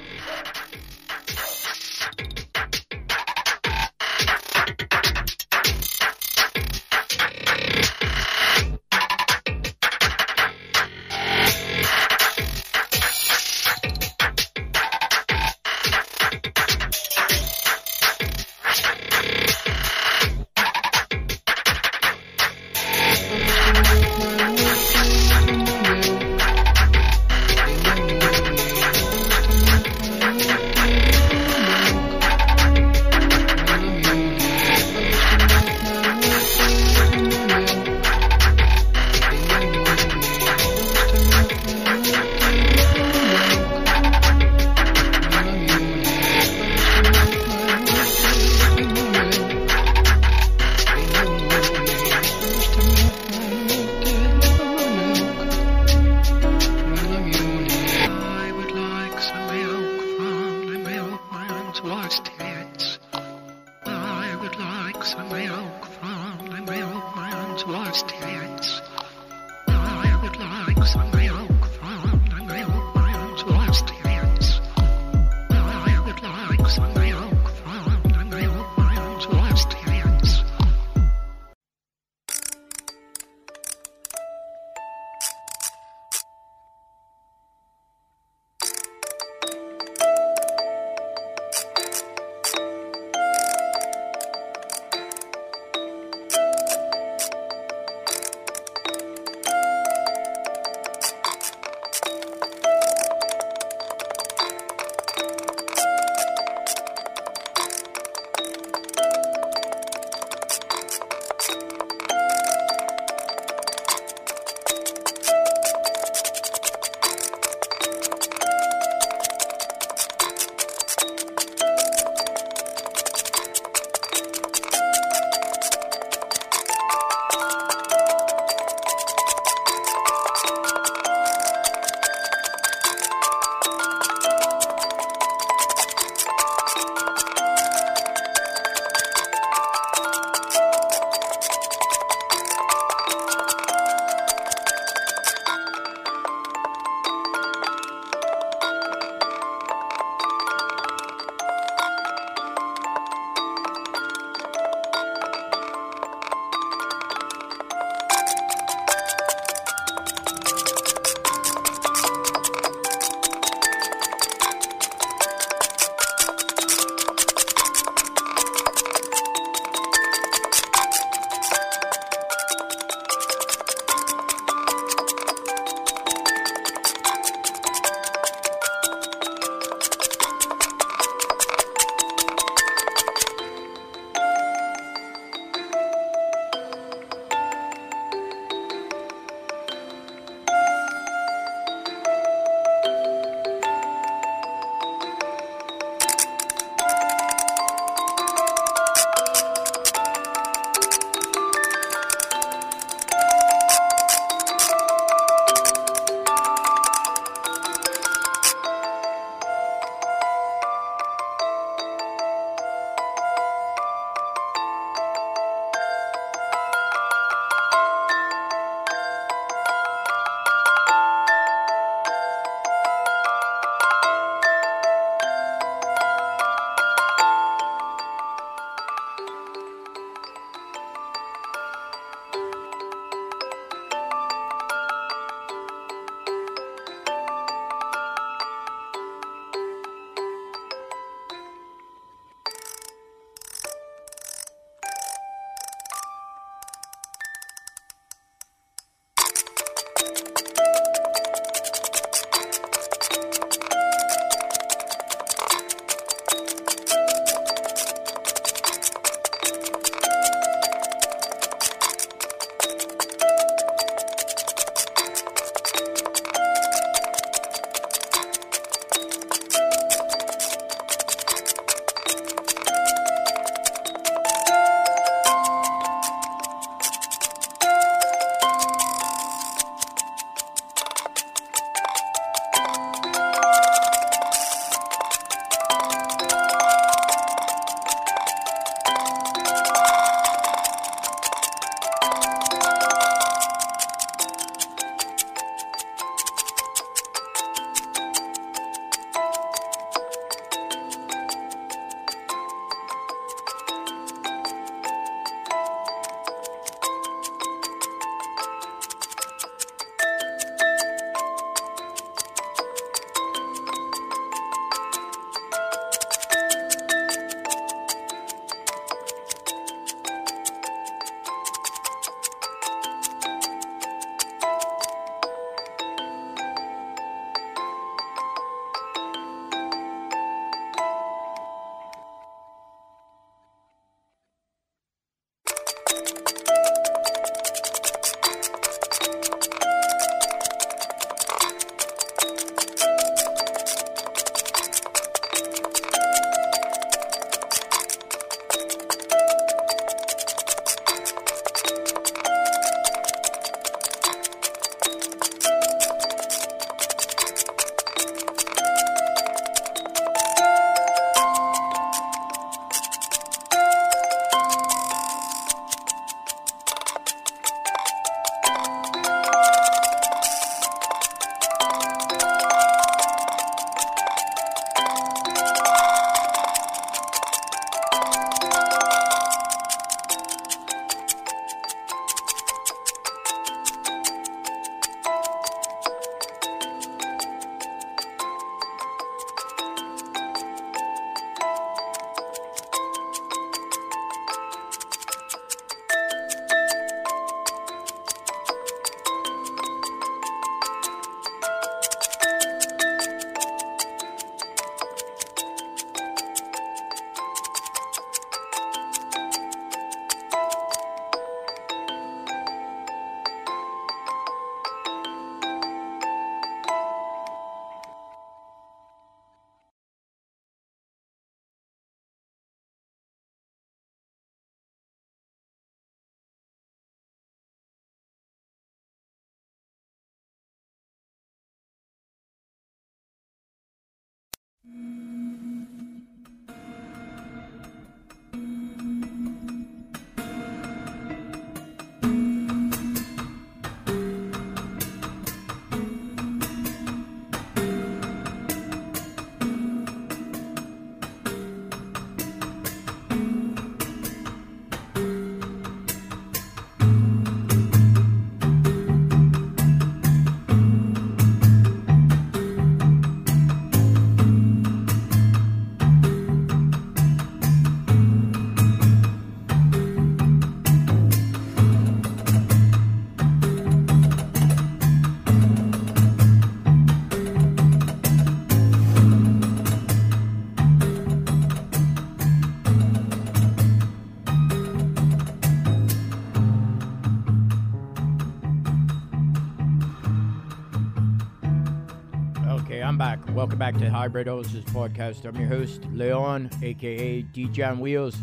[492.87, 493.19] I'm back.
[493.35, 495.25] Welcome back to Hybrydozz podcast.
[495.25, 498.17] I'm your host, Leon, aka DJ on Wheels.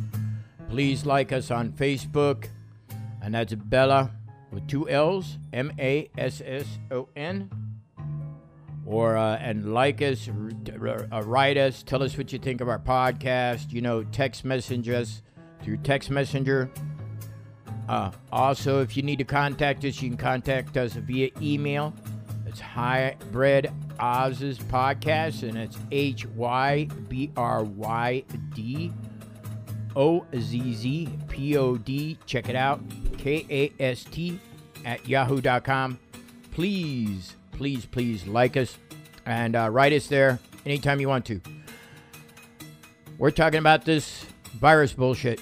[0.70, 2.46] Please like us on Facebook,
[3.22, 4.12] and that's Bella
[4.54, 7.52] with two L's, M A S S O N.
[8.86, 12.62] Or uh, and like us, r- r- uh, write us, tell us what you think
[12.62, 13.74] of our podcast.
[13.74, 15.24] You know, text message us
[15.62, 16.72] through text messenger.
[17.90, 21.94] Uh, also, if you need to contact us, you can contact us via email.
[22.54, 28.24] It's Hybrid Oz's podcast, and it's H Y B R Y
[28.54, 28.94] D
[29.96, 32.16] O Z Z P O D.
[32.28, 32.80] Check it out.
[33.18, 34.40] K A S T
[34.86, 35.98] at yahoo.com.
[36.52, 38.78] Please, please, please like us
[39.26, 41.42] and uh, write us there anytime you want to.
[43.18, 44.28] We're talking about this
[44.60, 45.42] virus bullshit.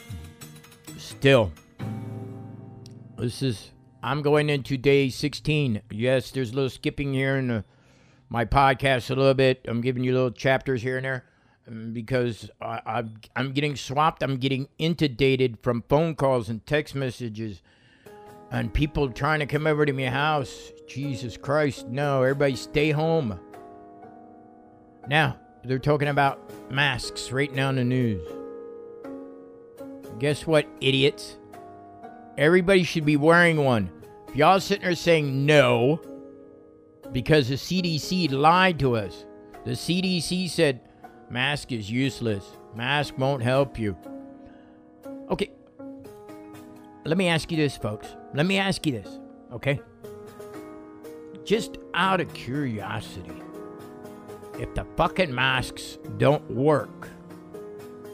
[0.97, 1.51] Still.
[3.17, 3.70] This is
[4.03, 5.81] I'm going into day 16.
[5.91, 7.65] Yes, there's a little skipping here in the,
[8.29, 9.65] my podcast a little bit.
[9.67, 11.25] I'm giving you little chapters here and there
[11.67, 14.23] um, because I, I'm I'm getting swapped.
[14.23, 17.61] I'm getting inundated from phone calls and text messages
[18.51, 20.71] and people trying to come over to my house.
[20.87, 22.23] Jesus Christ, no!
[22.23, 23.39] Everybody stay home.
[25.07, 28.27] Now they're talking about masks right now in the news.
[30.17, 31.37] Guess what, idiots?
[32.41, 33.91] Everybody should be wearing one.
[34.27, 36.01] If y'all sitting there saying no,
[37.11, 39.27] because the CDC lied to us.
[39.63, 40.81] The CDC said
[41.29, 42.43] mask is useless.
[42.73, 43.95] Mask won't help you.
[45.29, 45.51] Okay.
[47.05, 48.07] Let me ask you this, folks.
[48.33, 49.19] Let me ask you this,
[49.53, 49.79] okay?
[51.45, 53.39] Just out of curiosity,
[54.57, 57.07] if the fucking masks don't work,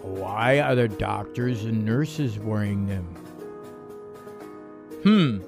[0.01, 3.07] why are the doctors and nurses wearing them?
[5.03, 5.39] Hmm.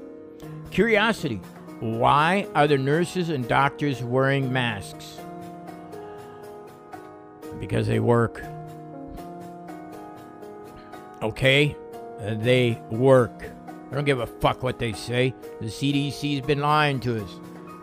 [0.72, 1.42] Curiosity.
[1.80, 5.18] Why are the nurses and doctors wearing masks?
[7.60, 8.44] Because they work.
[11.22, 11.76] Okay?
[12.22, 13.44] Uh, They work.
[13.92, 15.34] I don't give a fuck what they say.
[15.60, 17.30] The CDC's been lying to us.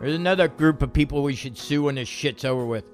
[0.01, 2.85] There's another group of people we should sue when this shit's over with.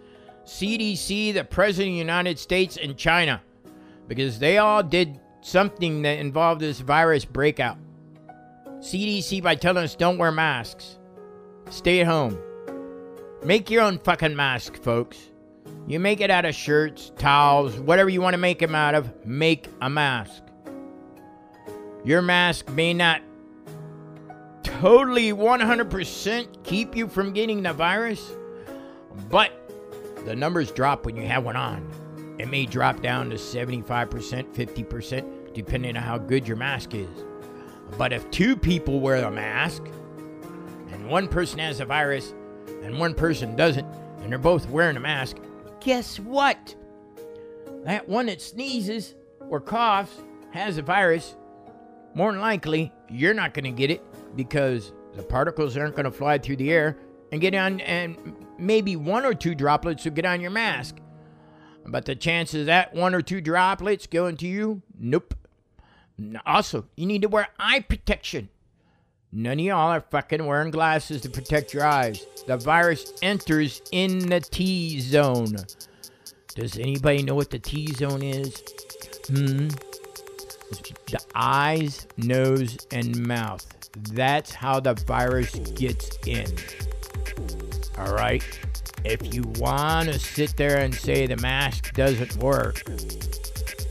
[0.45, 3.43] CDC, the President of the United States, and China.
[4.09, 7.77] Because they all did something that involved this virus breakout.
[8.83, 10.99] CDC by telling us don't wear masks.
[11.71, 12.37] Stay at home.
[13.45, 15.31] Make your own fucking mask, folks.
[15.87, 19.25] You make it out of shirts, towels, whatever you want to make them out of,
[19.25, 20.43] make a mask.
[22.05, 23.23] Your mask may not
[24.65, 28.33] totally 100% keep you from getting the virus,
[29.31, 29.53] but
[30.25, 31.89] the numbers drop when you have one on.
[32.41, 37.25] It may drop down to 75%, 50%, depending on how good your mask is.
[37.99, 39.83] But if two people wear a mask
[40.91, 42.35] and one person has a virus
[42.83, 43.87] and one person doesn't,
[44.21, 45.37] and they're both wearing a mask,
[45.81, 46.75] guess what?
[47.85, 49.15] That one that sneezes
[49.49, 50.13] or coughs
[50.53, 51.37] has a virus.
[52.15, 54.03] More than likely, you're not going to get it
[54.37, 56.97] because the particles aren't going to fly through the air
[57.33, 60.97] and get on, and maybe one or two droplets will get on your mask.
[61.87, 65.35] But the chances that one or two droplets go into you, nope.
[66.47, 68.49] Also, you need to wear eye protection.
[69.35, 72.27] None of y'all are fucking wearing glasses to protect your eyes.
[72.47, 75.57] The virus enters in the T zone.
[76.55, 78.63] Does anybody know what the T zone is?
[79.29, 79.69] Hmm.
[81.07, 83.67] The eyes, nose, and mouth.
[84.13, 86.47] That's how the virus gets in.
[87.99, 88.43] All right?
[89.05, 92.83] If you want to sit there and say the mask doesn't work,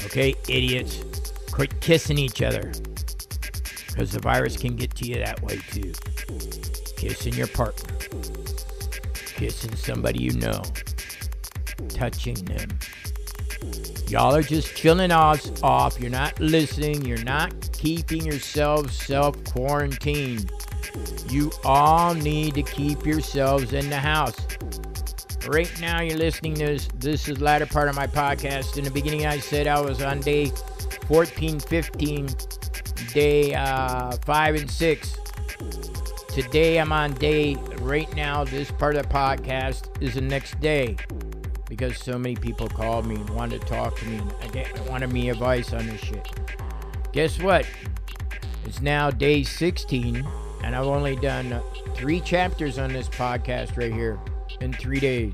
[0.06, 1.04] okay, idiots,
[1.52, 2.72] quit kissing each other.
[3.88, 5.94] Because the virus can get to you that way too.
[6.98, 7.96] Kissing your partner,
[9.26, 10.62] kissing somebody you know.
[11.90, 12.70] touching them.
[14.08, 16.00] Y'all are just chilling us off.
[16.00, 17.06] You're not listening.
[17.06, 20.52] You're not keeping yourselves self quarantined.
[21.30, 24.36] You all need to keep yourselves in the house.
[25.48, 26.88] Right now, you're listening to this.
[26.98, 28.78] This is the latter part of my podcast.
[28.78, 30.52] In the beginning, I said I was on day
[31.08, 32.30] 14, 15,
[33.12, 35.18] day uh, 5 and 6.
[36.28, 40.96] Today, I'm on day, right now, this part of the podcast is the next day
[41.68, 45.32] because so many people called me and wanted to talk to me and wanted me
[45.32, 46.28] advice on this shit.
[47.14, 47.66] Guess what?
[48.66, 50.24] It's now day 16,
[50.64, 51.62] and I've only done
[51.96, 54.20] three chapters on this podcast right here
[54.62, 55.34] in three days.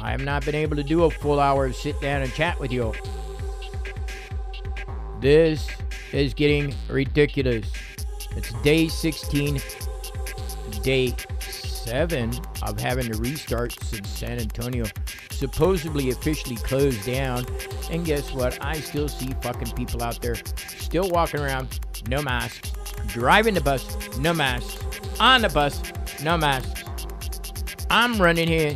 [0.00, 2.58] I have not been able to do a full hour of sit down and chat
[2.58, 2.92] with you.
[5.20, 5.68] This
[6.12, 7.70] is getting ridiculous.
[8.36, 9.60] It's day 16,
[10.82, 14.84] day 7 of having to restart since San Antonio
[15.30, 17.46] supposedly officially closed down.
[17.90, 18.64] And guess what?
[18.64, 22.72] I still see fucking people out there still walking around, no masks,
[23.08, 24.78] driving the bus, no masks,
[25.20, 25.82] on the bus,
[26.22, 26.83] no masks.
[27.94, 28.74] I'm running here.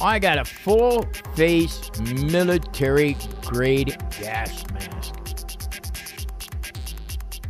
[0.00, 1.06] I got a full
[1.36, 5.14] face military grade gas mask.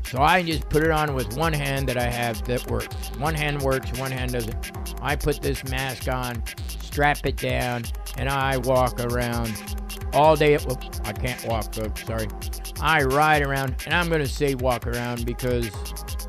[0.05, 2.95] So I just put it on with one hand that I have that works.
[3.17, 4.73] One hand works, one hand doesn't.
[5.01, 6.43] I put this mask on,
[6.83, 7.85] strap it down,
[8.19, 9.55] and I walk around
[10.13, 10.59] all day.
[10.59, 12.05] Well, I can't walk, folks.
[12.05, 12.29] Sorry.
[12.83, 15.71] I ride around, and I'm going to say walk around because,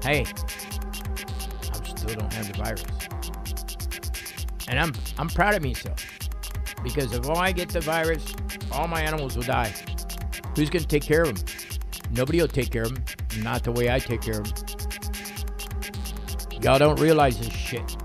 [0.02, 2.86] hey, I still don't have the virus.
[4.68, 6.06] And I'm I'm proud of myself
[6.84, 8.34] because if I get the virus,
[8.72, 9.74] all my animals will die.
[10.56, 11.46] Who's going to take care of them?
[12.12, 13.04] Nobody will take care of them.
[13.44, 14.66] Not the way I take care of them.
[16.62, 17.98] Y'all don't realize this shit.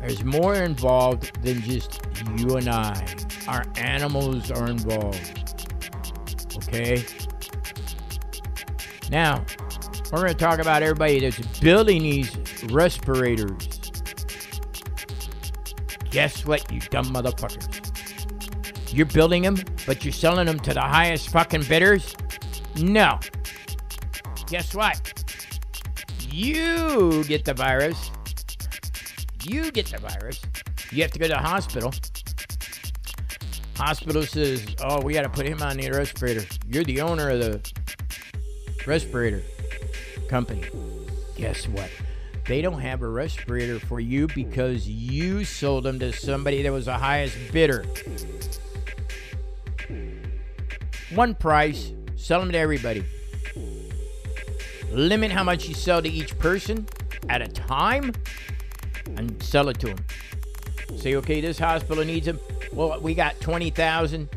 [0.00, 2.00] There's more involved than just
[2.36, 3.06] you and I.
[3.48, 5.54] Our animals are involved.
[6.68, 7.04] Okay?
[9.10, 9.44] Now,
[10.12, 13.69] we're going to talk about everybody that's building these respirators.
[16.10, 17.86] Guess what, you dumb motherfuckers?
[18.92, 19.56] You're building them,
[19.86, 22.16] but you're selling them to the highest fucking bidders?
[22.76, 23.20] No.
[24.48, 25.24] Guess what?
[26.32, 28.10] You get the virus.
[29.44, 30.40] You get the virus.
[30.90, 31.92] You have to go to the hospital.
[33.76, 37.38] Hospital says, "Oh, we got to put him on the respirator." You're the owner of
[37.38, 37.72] the
[38.86, 39.42] respirator
[40.28, 40.64] company.
[41.36, 41.90] Guess what?
[42.46, 46.86] They don't have a respirator for you because you sold them to somebody that was
[46.86, 47.84] the highest bidder.
[51.14, 53.04] One price, sell them to everybody.
[54.92, 56.86] Limit how much you sell to each person
[57.28, 58.12] at a time
[59.16, 60.04] and sell it to them.
[60.96, 62.40] Say, okay, this hospital needs them.
[62.72, 64.28] Well, we got 20,000.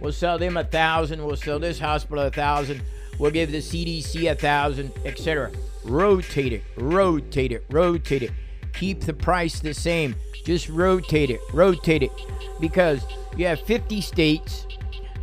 [0.00, 1.24] We'll sell them a thousand.
[1.24, 2.82] We'll sell this hospital a thousand.
[3.18, 5.50] We'll give the CDC a thousand, etc.
[5.84, 8.30] Rotate it, rotate it, rotate it.
[8.72, 10.14] Keep the price the same.
[10.44, 12.10] Just rotate it, rotate it.
[12.60, 13.04] Because
[13.36, 14.66] you have 50 states,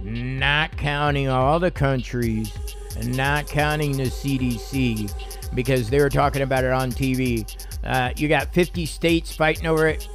[0.01, 2.51] not counting all the countries,
[2.97, 5.11] and not counting the CDC,
[5.55, 7.45] because they were talking about it on TV.
[7.83, 10.07] Uh, you got 50 states fighting over it,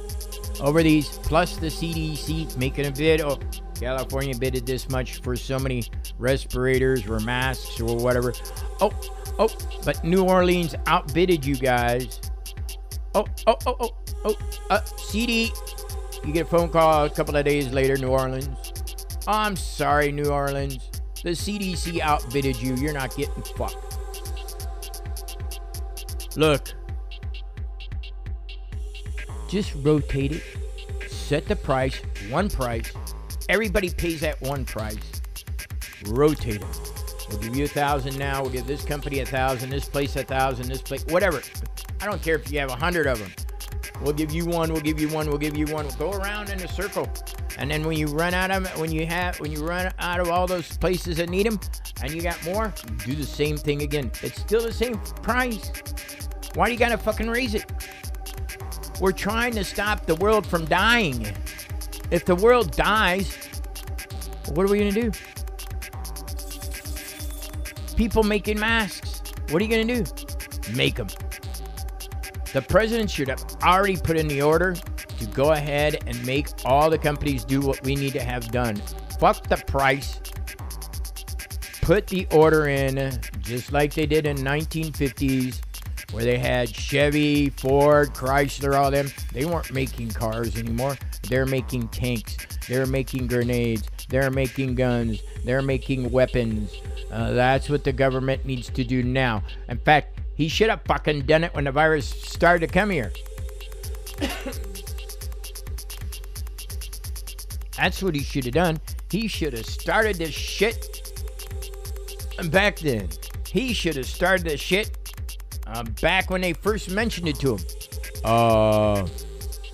[0.61, 3.21] over these, plus the CDC making a bid.
[3.21, 3.39] Oh,
[3.79, 5.83] California bidded this much for so many
[6.17, 8.33] respirators or masks or whatever.
[8.81, 8.91] Oh,
[9.39, 9.49] oh,
[9.85, 12.19] but New Orleans outbidded you guys.
[13.15, 13.91] Oh, oh, oh, oh,
[14.25, 14.35] oh,
[14.69, 15.51] uh, CD.
[16.25, 18.73] You get a phone call a couple of days later, New Orleans.
[19.27, 20.79] I'm sorry, New Orleans.
[21.23, 22.75] The CDC outbidded you.
[22.75, 23.97] You're not getting fucked.
[26.37, 26.73] Look,
[29.49, 30.43] just rotate it.
[31.09, 32.91] Set the price, one price.
[33.49, 34.97] Everybody pays that one price.
[36.05, 36.86] Rotate it.
[37.29, 38.41] We'll give you a thousand now.
[38.41, 41.41] We'll give this company a thousand, this place a thousand, this place, whatever.
[42.01, 43.31] I don't care if you have a hundred of them.
[44.01, 44.71] We'll give you one.
[44.71, 45.27] We'll give you one.
[45.27, 45.87] We'll give you one.
[45.87, 47.11] We'll go around in a circle,
[47.57, 50.29] and then when you run out of when you have when you run out of
[50.29, 51.59] all those places that need them,
[52.01, 52.73] and you got more,
[53.05, 54.11] you do the same thing again.
[54.21, 55.71] It's still the same price.
[56.53, 57.65] Why do you gotta fucking raise it?
[59.01, 61.27] We're trying to stop the world from dying.
[62.09, 63.35] If the world dies,
[64.53, 65.11] what are we gonna do?
[67.97, 69.33] People making masks.
[69.49, 70.73] What are you gonna do?
[70.73, 71.07] Make them.
[72.53, 76.89] The president should have already put in the order to go ahead and make all
[76.91, 78.75] the companies do what we need to have done.
[79.19, 80.21] Fuck the price.
[81.81, 85.59] Put the order in just like they did in 1950s
[86.11, 89.07] where they had Chevy, Ford, Chrysler, all them.
[89.33, 90.97] They weren't making cars anymore.
[91.27, 92.37] They're making tanks.
[92.67, 93.89] They're making grenades.
[94.09, 95.21] They're making guns.
[95.43, 96.73] They're making weapons.
[97.11, 99.43] Uh, that's what the government needs to do now.
[99.67, 103.11] In fact, he should have fucking done it when the virus started to come here.
[107.77, 108.79] That's what he should have done.
[109.11, 111.13] He should have started this shit
[112.49, 113.07] back then.
[113.47, 115.13] He should have started this shit
[115.67, 117.65] uh, back when they first mentioned it to him.
[118.23, 119.07] Uh,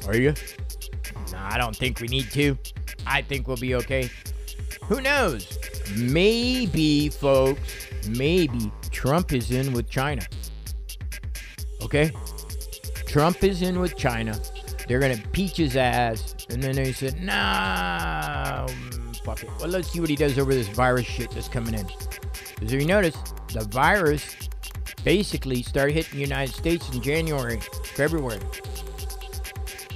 [0.05, 0.33] are you?
[1.35, 2.57] I don't think we need to.
[3.05, 4.09] I think we'll be okay.
[4.83, 5.57] Who knows?
[5.95, 10.25] Maybe, folks, maybe Trump is in with China.
[11.81, 12.11] Okay?
[13.07, 14.39] Trump is in with China.
[14.87, 18.67] They're gonna peach his ass, and then they said, "Nah,
[19.23, 19.49] fuck it.
[19.59, 21.87] Well, let's see what he does over this virus shit that's coming in."
[22.55, 23.15] Because if you notice,
[23.53, 24.35] the virus
[25.03, 27.59] basically started hitting the United States in January,
[27.95, 28.39] February,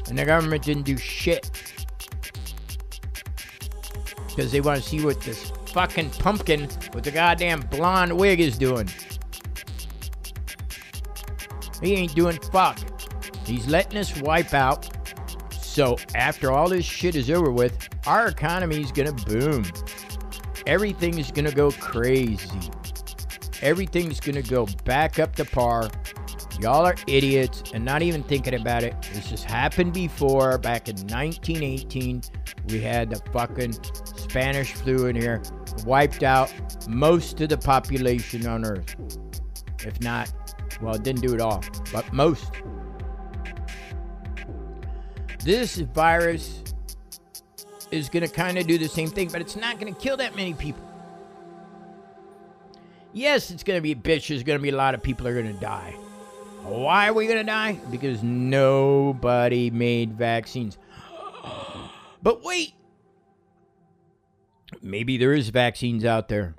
[0.09, 1.51] and the government didn't do shit
[4.27, 8.57] because they want to see what this fucking pumpkin with the goddamn blonde wig is
[8.57, 8.87] doing.
[11.81, 12.79] He ain't doing fuck.
[13.45, 14.89] He's letting us wipe out.
[15.53, 19.65] So after all this shit is over with, our economy is gonna boom.
[20.65, 22.59] Everything is gonna go crazy.
[23.61, 25.89] Everything's gonna go back up to par.
[26.59, 28.99] Y'all are idiots and not even thinking about it.
[29.13, 30.57] This has happened before.
[30.57, 32.23] Back in 1918,
[32.69, 33.73] we had the fucking
[34.17, 35.41] Spanish flu in here,
[35.85, 36.51] wiped out
[36.89, 38.95] most of the population on Earth.
[39.85, 40.33] If not,
[40.81, 42.51] well, it didn't do it all, but most.
[45.43, 46.63] This virus
[47.91, 50.17] is going to kind of do the same thing, but it's not going to kill
[50.17, 50.83] that many people.
[53.13, 54.29] Yes, it's going to be a bitch.
[54.29, 55.95] There's going to be a lot of people are going to die.
[56.67, 57.79] Why are we going to die?
[57.89, 60.77] Because nobody made vaccines.
[62.21, 62.73] But wait.
[64.81, 66.55] Maybe there is vaccines out there.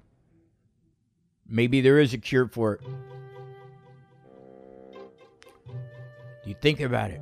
[1.46, 2.80] Maybe there is a cure for it.
[6.46, 7.20] You think about it?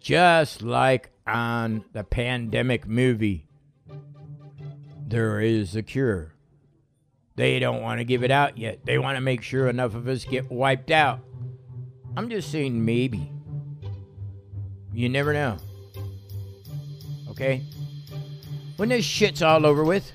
[0.00, 3.46] Just like on the pandemic movie,
[5.06, 6.33] there is a cure.
[7.36, 8.84] They don't want to give it out yet.
[8.84, 11.20] They want to make sure enough of us get wiped out.
[12.16, 13.30] I'm just saying maybe.
[14.92, 15.56] You never know.
[17.30, 17.62] Okay?
[18.76, 20.12] When this shit's all over with,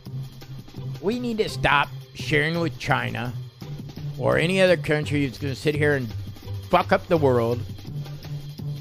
[1.02, 3.34] we need to stop sharing with China
[4.18, 6.08] or any other country that's going to sit here and
[6.70, 7.60] fuck up the world.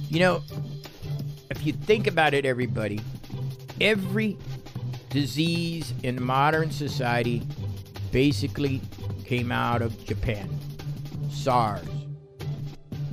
[0.09, 0.43] You know,
[1.51, 3.01] if you think about it, everybody,
[3.80, 4.36] every
[5.11, 7.43] disease in modern society
[8.11, 8.81] basically
[9.25, 10.49] came out of Japan.
[11.31, 11.87] SARS,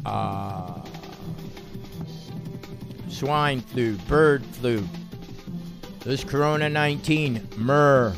[0.05, 0.81] uh,
[3.09, 4.83] swine flu, bird flu,
[6.03, 8.13] this Corona 19, MER.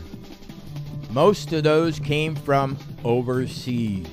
[1.12, 4.08] Most of those came from overseas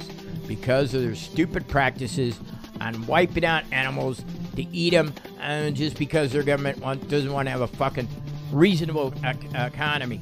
[0.47, 2.39] because of their stupid practices
[2.81, 4.25] on wiping out animals
[4.57, 8.09] to eat them, and just because their government want, doesn't want to have a fucking
[8.53, 10.21] reasonable ec- economy.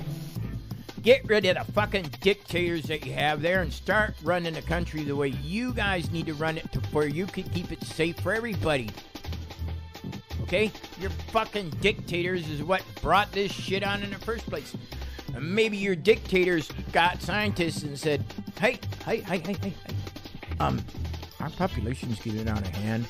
[1.03, 5.03] Get rid of the fucking dictators that you have there and start running the country
[5.03, 8.21] the way you guys need to run it to where you can keep it safe
[8.21, 8.89] for everybody.
[10.43, 10.71] Okay?
[11.01, 14.77] Your fucking dictators is what brought this shit on in the first place.
[15.35, 18.25] And maybe your dictators got scientists and said,
[18.61, 19.95] hey, hey, hey, hey, hey, hey.
[20.61, 20.81] Um,
[21.41, 23.09] our population's getting out of hand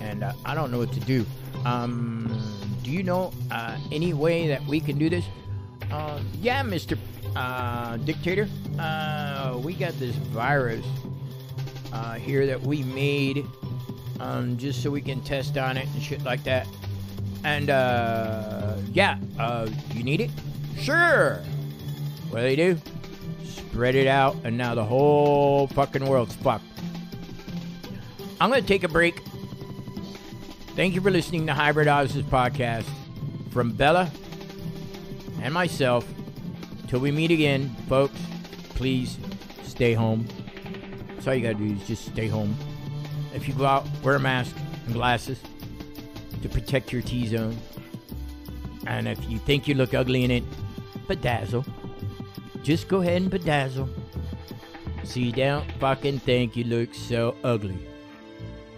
[0.00, 1.26] and uh, I don't know what to do.
[1.64, 2.30] Um,
[2.84, 5.24] do you know uh, any way that we can do this?
[5.90, 6.98] Uh, yeah, Mr.
[7.36, 8.48] Uh, dictator.
[8.78, 10.86] Uh, we got this virus
[11.92, 13.44] uh, here that we made
[14.20, 16.66] um, just so we can test on it and shit like that.
[17.42, 20.30] And uh, yeah, uh, you need it?
[20.78, 21.36] Sure.
[22.30, 22.78] What do they do?
[23.44, 26.64] Spread it out, and now the whole fucking world's fucked.
[28.40, 29.20] I'm gonna take a break.
[30.74, 32.86] Thank you for listening to Hybrydozz's podcast.
[33.50, 34.10] From Bella
[35.40, 36.04] and myself,
[36.94, 38.16] till we meet again, folks,
[38.76, 39.18] please
[39.64, 40.24] stay home.
[41.08, 42.56] That's all you gotta do is just stay home.
[43.34, 44.54] If you go out, wear a mask
[44.86, 45.40] and glasses
[46.40, 47.56] to protect your T zone.
[48.86, 50.44] And if you think you look ugly in it,
[51.08, 51.66] bedazzle.
[52.62, 53.88] Just go ahead and bedazzle.
[55.02, 57.88] So you don't fucking think you look so ugly.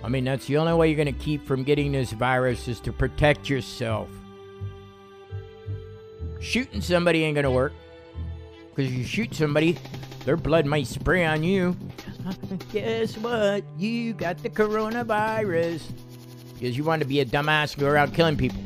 [0.02, 2.94] I mean, that's the only way you're to keep from getting this virus is to
[2.94, 4.08] protect yourself.
[6.40, 7.74] Shooting somebody ain't to work.
[8.76, 9.78] Because you shoot somebody,
[10.26, 11.74] their blood might spray on you.
[12.72, 13.64] Guess what?
[13.78, 15.80] You got the coronavirus.
[16.52, 18.60] Because you want to be a dumbass and go around killing people.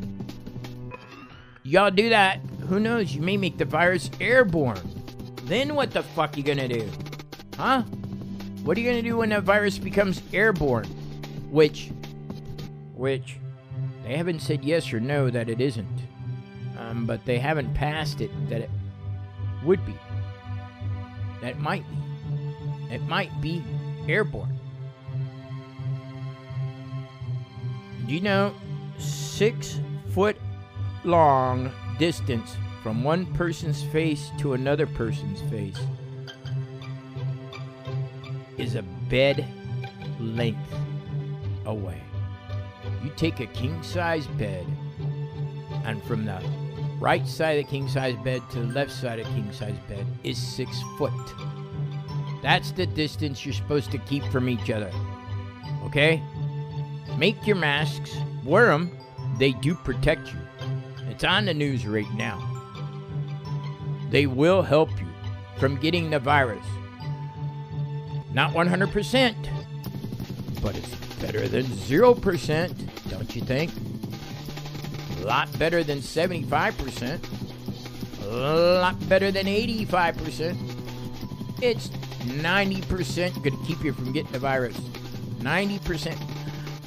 [1.63, 3.15] y'all do that, who knows?
[3.15, 4.81] You may make the virus airborne.
[5.45, 6.89] Then what the fuck you gonna do?
[7.55, 7.83] Huh?
[8.63, 10.87] What are you gonna do when the virus becomes airborne?
[11.49, 11.89] Which,
[12.95, 13.37] which,
[14.03, 15.87] they haven't said yes or no that it isn't.
[16.77, 18.69] Um, but they haven't passed it that it
[19.63, 19.95] would be.
[21.41, 22.95] That might be.
[22.95, 23.63] It might be
[24.07, 24.59] airborne.
[28.05, 28.53] Do you know
[28.97, 29.79] six
[30.13, 30.37] foot
[31.03, 35.79] long distance from one person's face to another person's face
[38.57, 39.47] is a bed
[40.19, 40.73] length
[41.65, 42.01] away.
[43.03, 44.65] You take a king size bed,
[45.85, 46.41] and from the
[47.01, 50.05] right side of the king size bed to the left side of king size bed
[50.23, 51.11] is six foot.
[52.43, 54.91] That's the distance you're supposed to keep from each other.
[55.85, 56.21] Okay?
[57.17, 58.95] Make your masks, wear them,
[59.39, 60.39] they do protect you.
[61.09, 62.47] It's on the news right now.
[64.11, 65.07] They will help you
[65.57, 66.65] from getting the virus.
[68.31, 69.35] Not 100%,
[70.61, 73.71] but it's better than 0%, don't you think?
[75.21, 77.19] A lot better than 75%.
[78.23, 80.57] A lot better than 85%.
[81.61, 81.89] It's
[82.23, 84.77] 90% going to keep you from getting the virus.
[85.39, 86.17] 90%.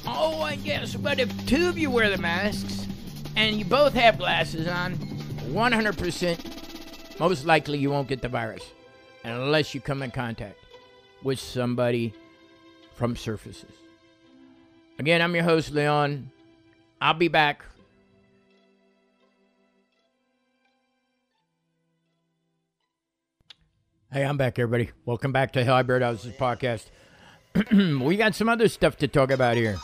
[0.07, 2.87] Oh, I guess, but if two of you wear the masks
[3.35, 8.63] and you both have glasses on, 100% most likely you won't get the virus
[9.23, 10.57] unless you come in contact
[11.23, 12.13] with somebody
[12.93, 13.71] from surfaces.
[14.99, 16.29] Again, I'm your host, Leon.
[17.01, 17.63] I'll be back.
[24.13, 24.91] Hey, I'm back, everybody.
[25.05, 26.85] Welcome back to Hybrydozz's Podcast.
[28.01, 29.77] we got some other stuff to talk about here.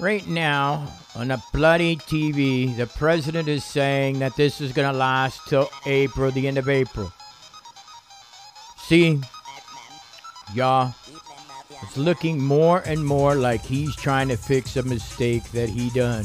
[0.00, 4.98] Right now, on a bloody TV, the president is saying that this is going to
[4.98, 7.12] last till April, the end of April.
[8.78, 9.20] See,
[10.54, 10.92] y'all,
[11.82, 16.24] it's looking more and more like he's trying to fix a mistake that he done.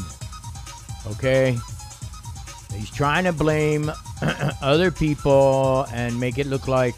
[1.11, 1.57] Okay?
[2.77, 3.91] He's trying to blame
[4.61, 6.95] other people and make it look like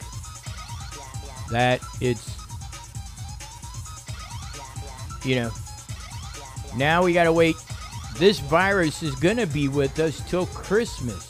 [1.50, 2.36] that it's
[5.26, 5.52] you know
[6.78, 7.56] now we gotta wait.
[8.18, 11.30] This virus is gonna be with us till christmas.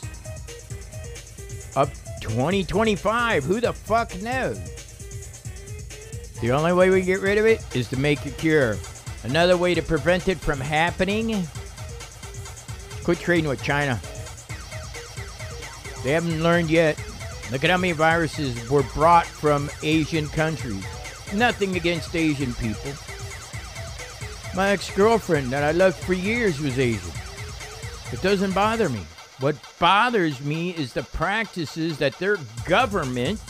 [1.76, 1.88] Up
[2.20, 4.58] 2025 who the fuck knows?
[6.40, 8.76] The only way we get rid of it is to make a cure.
[9.22, 11.46] Another way to prevent it from happening?
[13.04, 14.00] Quit trading with china
[16.02, 16.98] they haven't learned yet.
[17.50, 20.84] Look at how many viruses were brought from Asian countries.
[21.34, 22.92] Nothing against Asian people.
[24.54, 27.12] My ex girlfriend that I loved for years was Asian.
[28.12, 29.02] It doesn't bother me.
[29.40, 32.36] What bothers me is the practices that their
[32.66, 33.40] government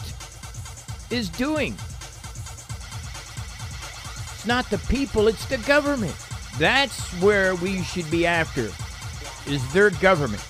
[1.11, 1.75] is doing.
[4.35, 6.15] It's not the people, it's the government.
[6.59, 8.71] That's where we should be after,
[9.51, 10.45] is their government.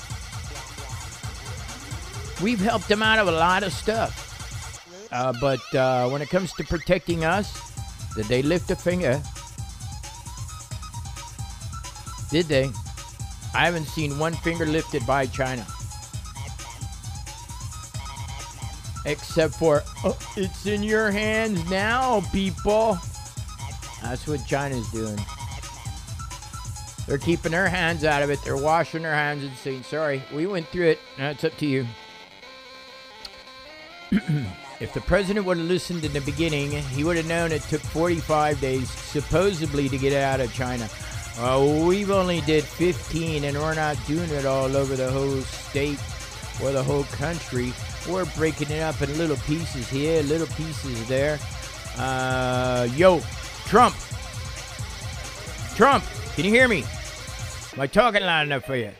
[2.42, 4.26] We've helped them out of a lot of stuff.
[5.12, 7.72] Uh, but uh, when it comes to protecting us,
[8.14, 9.20] did they lift a finger?
[12.30, 12.70] Did they?
[13.54, 15.66] I haven't seen one finger lifted by China.
[19.04, 22.98] Except for, oh, it's in your hands now, people.
[24.02, 25.18] That's what China's doing.
[27.06, 28.38] They're keeping their hands out of it.
[28.44, 30.98] They're washing their hands and saying, sorry, we went through it.
[31.18, 31.86] Now it's up to you.
[34.80, 37.80] if the president would have listened in the beginning, he would have known it took
[37.80, 40.88] 45 days, supposedly, to get out of China.
[41.38, 46.00] Uh, we've only did 15, and we're not doing it all over the whole state
[46.62, 47.72] or the whole country.
[48.08, 51.38] We're breaking it up in little pieces here, little pieces there.
[51.96, 53.20] Uh, yo,
[53.66, 53.94] Trump.
[55.76, 56.04] Trump,
[56.34, 56.84] can you hear me?
[57.74, 58.90] Am I talking loud enough for you?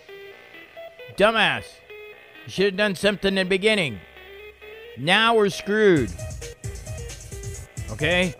[1.16, 1.64] Dumbass.
[2.46, 4.00] You should have done something in the beginning.
[5.00, 6.12] Now we're screwed.
[7.90, 8.34] Okay?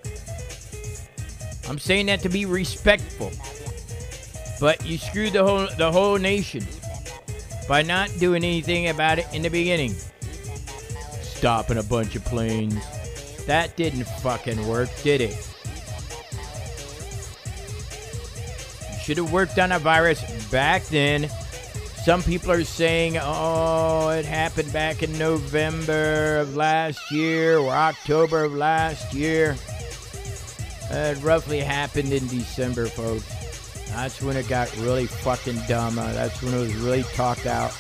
[1.67, 3.33] I'm saying that to be respectful.
[4.61, 6.67] But you screwed the whole the whole nation
[7.67, 9.95] by not doing anything about it in the beginning.
[11.23, 12.75] Stopping a bunch of planes.
[13.47, 15.49] That didn't fucking work, did it?
[18.93, 21.31] You should have worked on a virus back then
[22.05, 28.44] some people are saying, oh, it happened back in November of last year or October
[28.44, 29.57] of last year.
[30.90, 33.26] It roughly happened in December, folks.
[33.90, 35.98] That's when it got really fucking dumb.
[35.98, 37.76] Uh, that's when it was really talked out.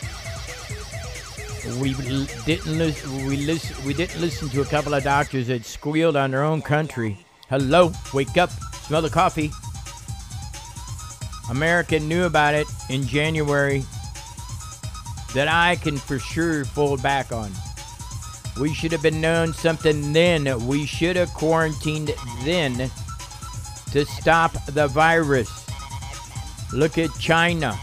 [1.78, 3.26] We didn't listen.
[3.26, 3.84] We listen.
[3.84, 7.18] We didn't listen to a couple of doctors that squealed on their own country.
[7.48, 8.50] Hello, wake up,
[8.86, 9.50] smell the coffee.
[11.50, 13.84] America knew about it in January.
[15.34, 17.50] That I can for sure fold back on.
[18.60, 20.66] We should have been known something then.
[20.66, 22.12] We should have quarantined
[22.44, 22.90] then
[23.92, 25.48] to stop the virus.
[26.72, 27.78] Look at China.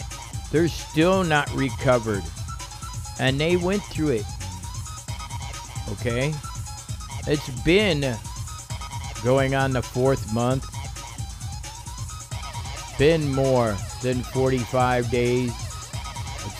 [0.51, 2.23] They're still not recovered.
[3.19, 4.25] And they went through it.
[5.93, 6.33] Okay?
[7.27, 8.15] It's been
[9.23, 10.65] going on the fourth month.
[12.97, 15.66] Been more than 45 days.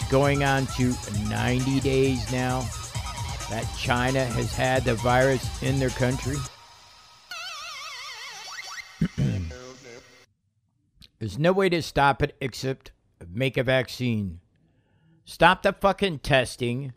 [0.09, 0.93] Going on to
[1.29, 2.61] 90 days now
[3.49, 6.37] that China has had the virus in their country.
[11.19, 12.91] There's no way to stop it except
[13.29, 14.39] make a vaccine.
[15.25, 16.93] Stop the fucking testing.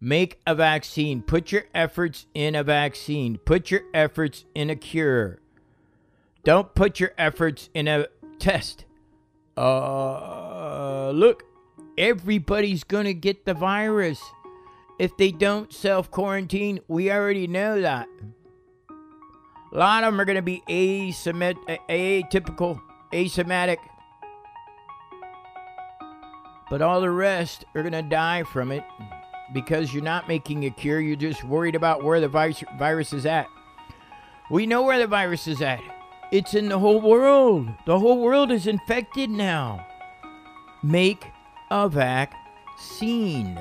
[0.00, 1.22] Make a vaccine.
[1.22, 3.38] Put your efforts in a vaccine.
[3.38, 5.38] Put your efforts in a cure.
[6.42, 8.08] Don't put your efforts in a
[8.40, 8.84] test.
[9.56, 11.44] Uh, look,
[11.96, 14.20] everybody's going to get the virus.
[14.98, 18.08] If they don't self quarantine, we already know that.
[19.72, 21.56] A lot of them are going to be atypical,
[23.12, 23.78] asymptomatic.
[26.68, 28.84] But all the rest are going to die from it
[29.52, 31.00] because you're not making a cure.
[31.00, 33.46] You're just worried about where the virus is at.
[34.50, 35.80] We know where the virus is at.
[36.30, 37.68] It's in the whole world.
[37.86, 39.86] The whole world is infected now.
[40.82, 41.26] Make
[41.72, 43.58] a vaccine.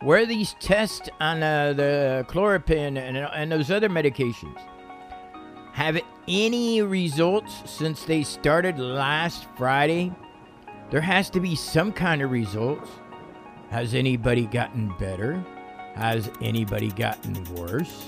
[0.00, 4.58] Where are these tests on uh, the chloroquine and, and those other medications?
[5.74, 10.10] Have any results since they started last Friday?
[10.90, 12.88] There has to be some kind of results.
[13.68, 15.44] Has anybody gotten better?
[15.96, 18.06] Has anybody gotten worse?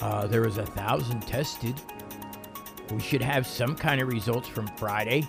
[0.00, 1.74] Uh, there was a thousand tested.
[2.92, 5.28] We should have some kind of results from Friday.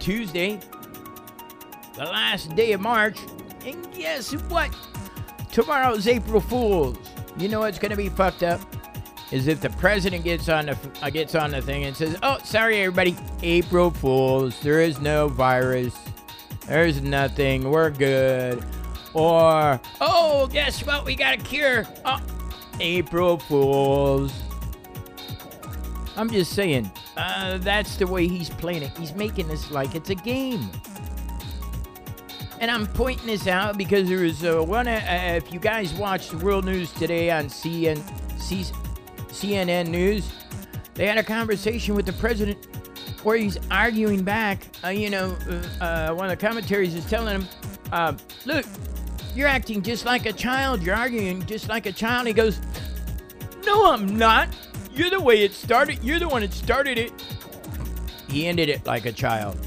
[0.00, 0.58] Tuesday,
[1.94, 3.18] the last day of March,
[3.64, 4.74] and guess what?
[5.52, 6.96] Tomorrow's April Fools.
[7.38, 8.60] You know what's gonna be fucked up?
[9.30, 12.38] Is if the president gets on the uh, gets on the thing and says, "Oh,
[12.42, 14.58] sorry everybody, April Fools.
[14.60, 15.96] There is no virus.
[16.66, 17.70] There's nothing.
[17.70, 18.64] We're good."
[19.12, 21.04] Or, "Oh, guess what?
[21.04, 22.20] We got a cure." Oh,
[22.80, 24.32] April Fools.
[26.20, 28.94] I'm just saying, uh, that's the way he's playing it.
[28.98, 30.70] He's making this like it's a game.
[32.60, 34.86] And I'm pointing this out because there was uh, one.
[34.86, 35.00] Uh,
[35.42, 37.98] if you guys watched World News today on CN,
[38.38, 38.66] C,
[39.28, 40.30] CNN News,
[40.92, 42.66] they had a conversation with the president
[43.22, 44.66] where he's arguing back.
[44.84, 47.48] Uh, you know, uh, uh, one of the commentaries is telling him,
[47.92, 48.12] uh,
[48.44, 48.66] "Look,
[49.34, 50.82] you're acting just like a child.
[50.82, 52.60] You're arguing just like a child." He goes,
[53.64, 54.54] "No, I'm not.
[54.94, 56.02] You're the way it started.
[56.02, 57.12] You're the one that started it."
[58.28, 59.58] He ended it like a child.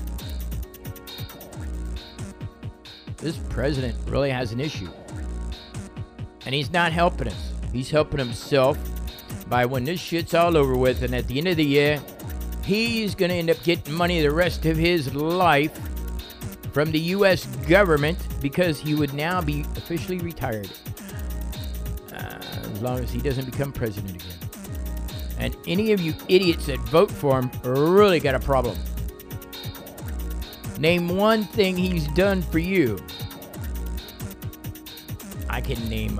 [3.18, 4.90] This president really has an issue.
[6.46, 7.54] And he's not helping us.
[7.72, 8.78] He's helping himself
[9.50, 12.02] by when this shit's all over with and at the end of the year,
[12.66, 15.78] he's going to end up getting money the rest of his life
[16.74, 17.46] from the U.S.
[17.68, 20.70] government because he would now be officially retired.
[22.14, 24.43] Uh, as long as he doesn't become president again.
[25.38, 28.78] And any of you idiots that vote for him really got a problem.
[30.80, 32.98] Name one thing he's done for you.
[35.50, 36.18] I can name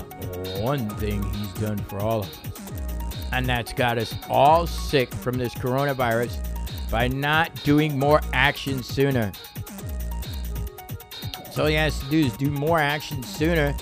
[0.60, 2.40] one thing he's done for all of us.
[3.32, 6.38] And that's got us all sick from this coronavirus
[6.92, 9.32] by not doing more action sooner.
[11.52, 13.76] So all he has to do is do more action sooner.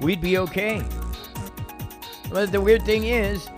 [0.00, 0.82] We'd be okay.
[2.30, 3.48] But the weird thing is,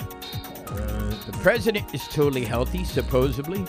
[1.27, 3.65] the president is totally healthy, supposedly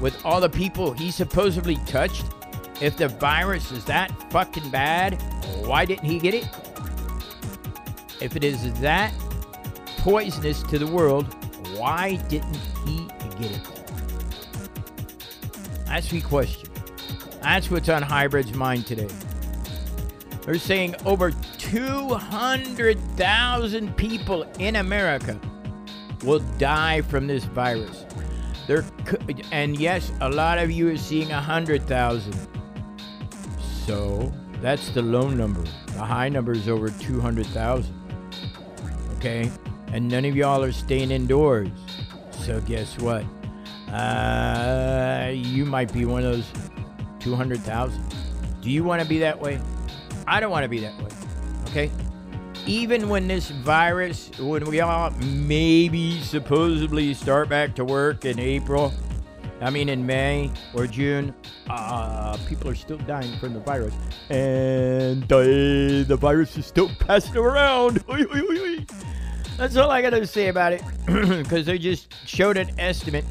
[0.00, 2.24] with all the people he supposedly touched,
[2.80, 5.20] if the virus is that fucking bad,
[5.64, 6.48] why didn't he get it?
[8.20, 9.12] If it is that
[9.98, 11.34] poisonous to the world,
[11.76, 13.08] why didn't he
[13.40, 13.60] get it?
[15.86, 16.68] That's the question.
[17.40, 19.08] That's what's on Hybrid's mind today.
[20.42, 25.40] They're saying over 200,000 people in America
[26.24, 28.04] will die from this virus.
[28.66, 28.84] There,
[29.52, 32.36] and yes, a lot of you are seeing a hundred thousand.
[33.86, 35.62] So that's the low number.
[35.88, 37.94] The high number is over two hundred thousand.
[39.16, 39.50] Okay,
[39.92, 41.68] and none of y'all are staying indoors.
[42.30, 43.24] So guess what?
[43.94, 46.50] uh, you might be one of those
[47.20, 48.02] 200,000.
[48.60, 49.60] Do you want to be that way?
[50.26, 51.10] I don't want to be that way.
[51.68, 51.90] Okay?
[52.66, 58.90] Even when this virus, when we all maybe supposedly start back to work in April,
[59.60, 61.34] I mean in May or June,
[61.68, 63.94] uh, people are still dying from the virus.
[64.30, 65.40] And uh,
[66.08, 68.02] the virus is still passing around.
[69.58, 73.26] That's all I got to say about it because they just showed an estimate,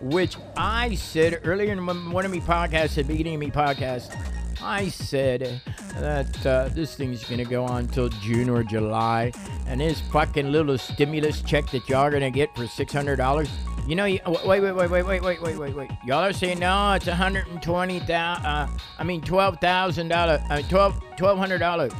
[0.00, 4.16] which I said earlier in one of my podcasts, at the beginning of my podcast,
[4.62, 5.60] I said
[5.94, 9.32] that uh, this thing's going to go on until June or July,
[9.66, 13.48] and this fucking little stimulus check that y'all are going to get for $600.
[13.86, 15.90] You know, you, wait, wait, wait, wait, wait, wait, wait, wait, wait.
[16.04, 18.66] Y'all are saying no, it's $120,000, uh,
[18.98, 21.94] I mean $12,000, I mean 12, $1,200.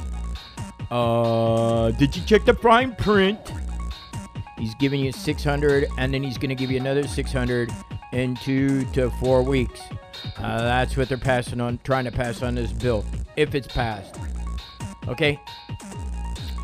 [0.89, 3.39] Uh, did you check the fine print?
[4.57, 7.71] He's giving you 600 and then he's going to give you another 600
[8.11, 9.81] in two to four weeks.
[10.37, 13.05] Uh, that's what they're passing on, trying to pass on this bill,
[13.35, 14.17] if it's passed.
[15.07, 15.39] Okay?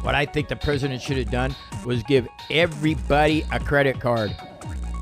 [0.01, 1.55] What I think the president should have done
[1.85, 4.35] was give everybody a credit card,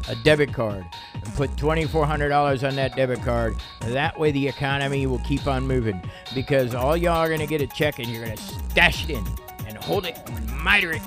[0.08, 3.56] a debit card, and put $2,400 on that debit card.
[3.82, 6.02] That way the economy will keep on moving.
[6.36, 9.12] Because all y'all are going to get a check and you're going to stash it
[9.12, 9.26] in
[9.68, 11.02] and hold it and miter it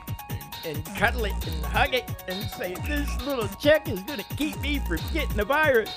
[0.67, 4.59] and cuddle it and hug it and say, This little check is going to keep
[4.61, 5.91] me from getting the virus.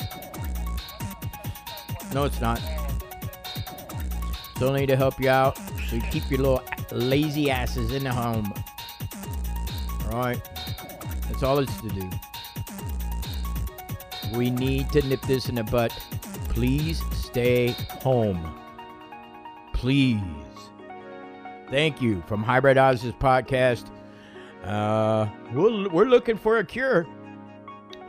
[2.13, 2.61] No, it's not.
[4.51, 8.11] It's only to help you out so you keep your little lazy asses in the
[8.11, 8.51] home.
[10.11, 10.49] All right?
[11.29, 12.09] That's all it's to do.
[14.33, 15.91] We need to nip this in the butt.
[16.49, 18.59] Please stay home.
[19.73, 20.21] Please.
[21.69, 23.89] Thank you from Hybrydozz's podcast.
[24.67, 27.07] Uh, we're, we're looking for a cure.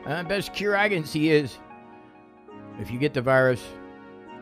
[0.04, 1.56] Uh, best cure I can see is
[2.80, 3.62] if you get the virus,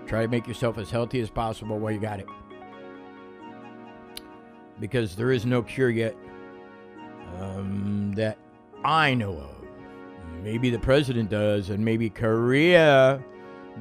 [0.06, 2.26] try to make yourself as healthy as possible while you got it.
[4.80, 6.16] Because there is no cure yet
[7.38, 8.38] um, that
[8.82, 9.50] I know of.
[10.42, 13.22] Maybe the president does, and maybe Korea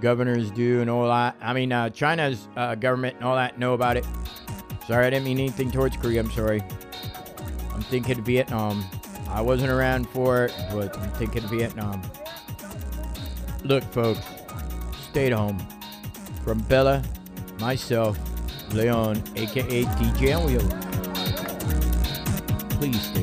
[0.02, 1.38] governors do, and all that.
[1.41, 4.06] I mean, uh, China's uh, government and all that know about it.
[4.88, 6.20] Sorry, I didn't mean anything towards Korea.
[6.20, 6.62] I'm sorry.
[7.76, 8.85] I'm thinking Vietnam.
[9.27, 12.02] I wasn't around for it, but I'm thinking Vietnam.
[13.65, 14.26] Look, folks,
[15.10, 15.60] stay at home.
[16.45, 17.03] From Bella,
[17.60, 18.18] myself,
[18.72, 20.61] Leon, aka DJ Elio.
[22.80, 23.14] Please.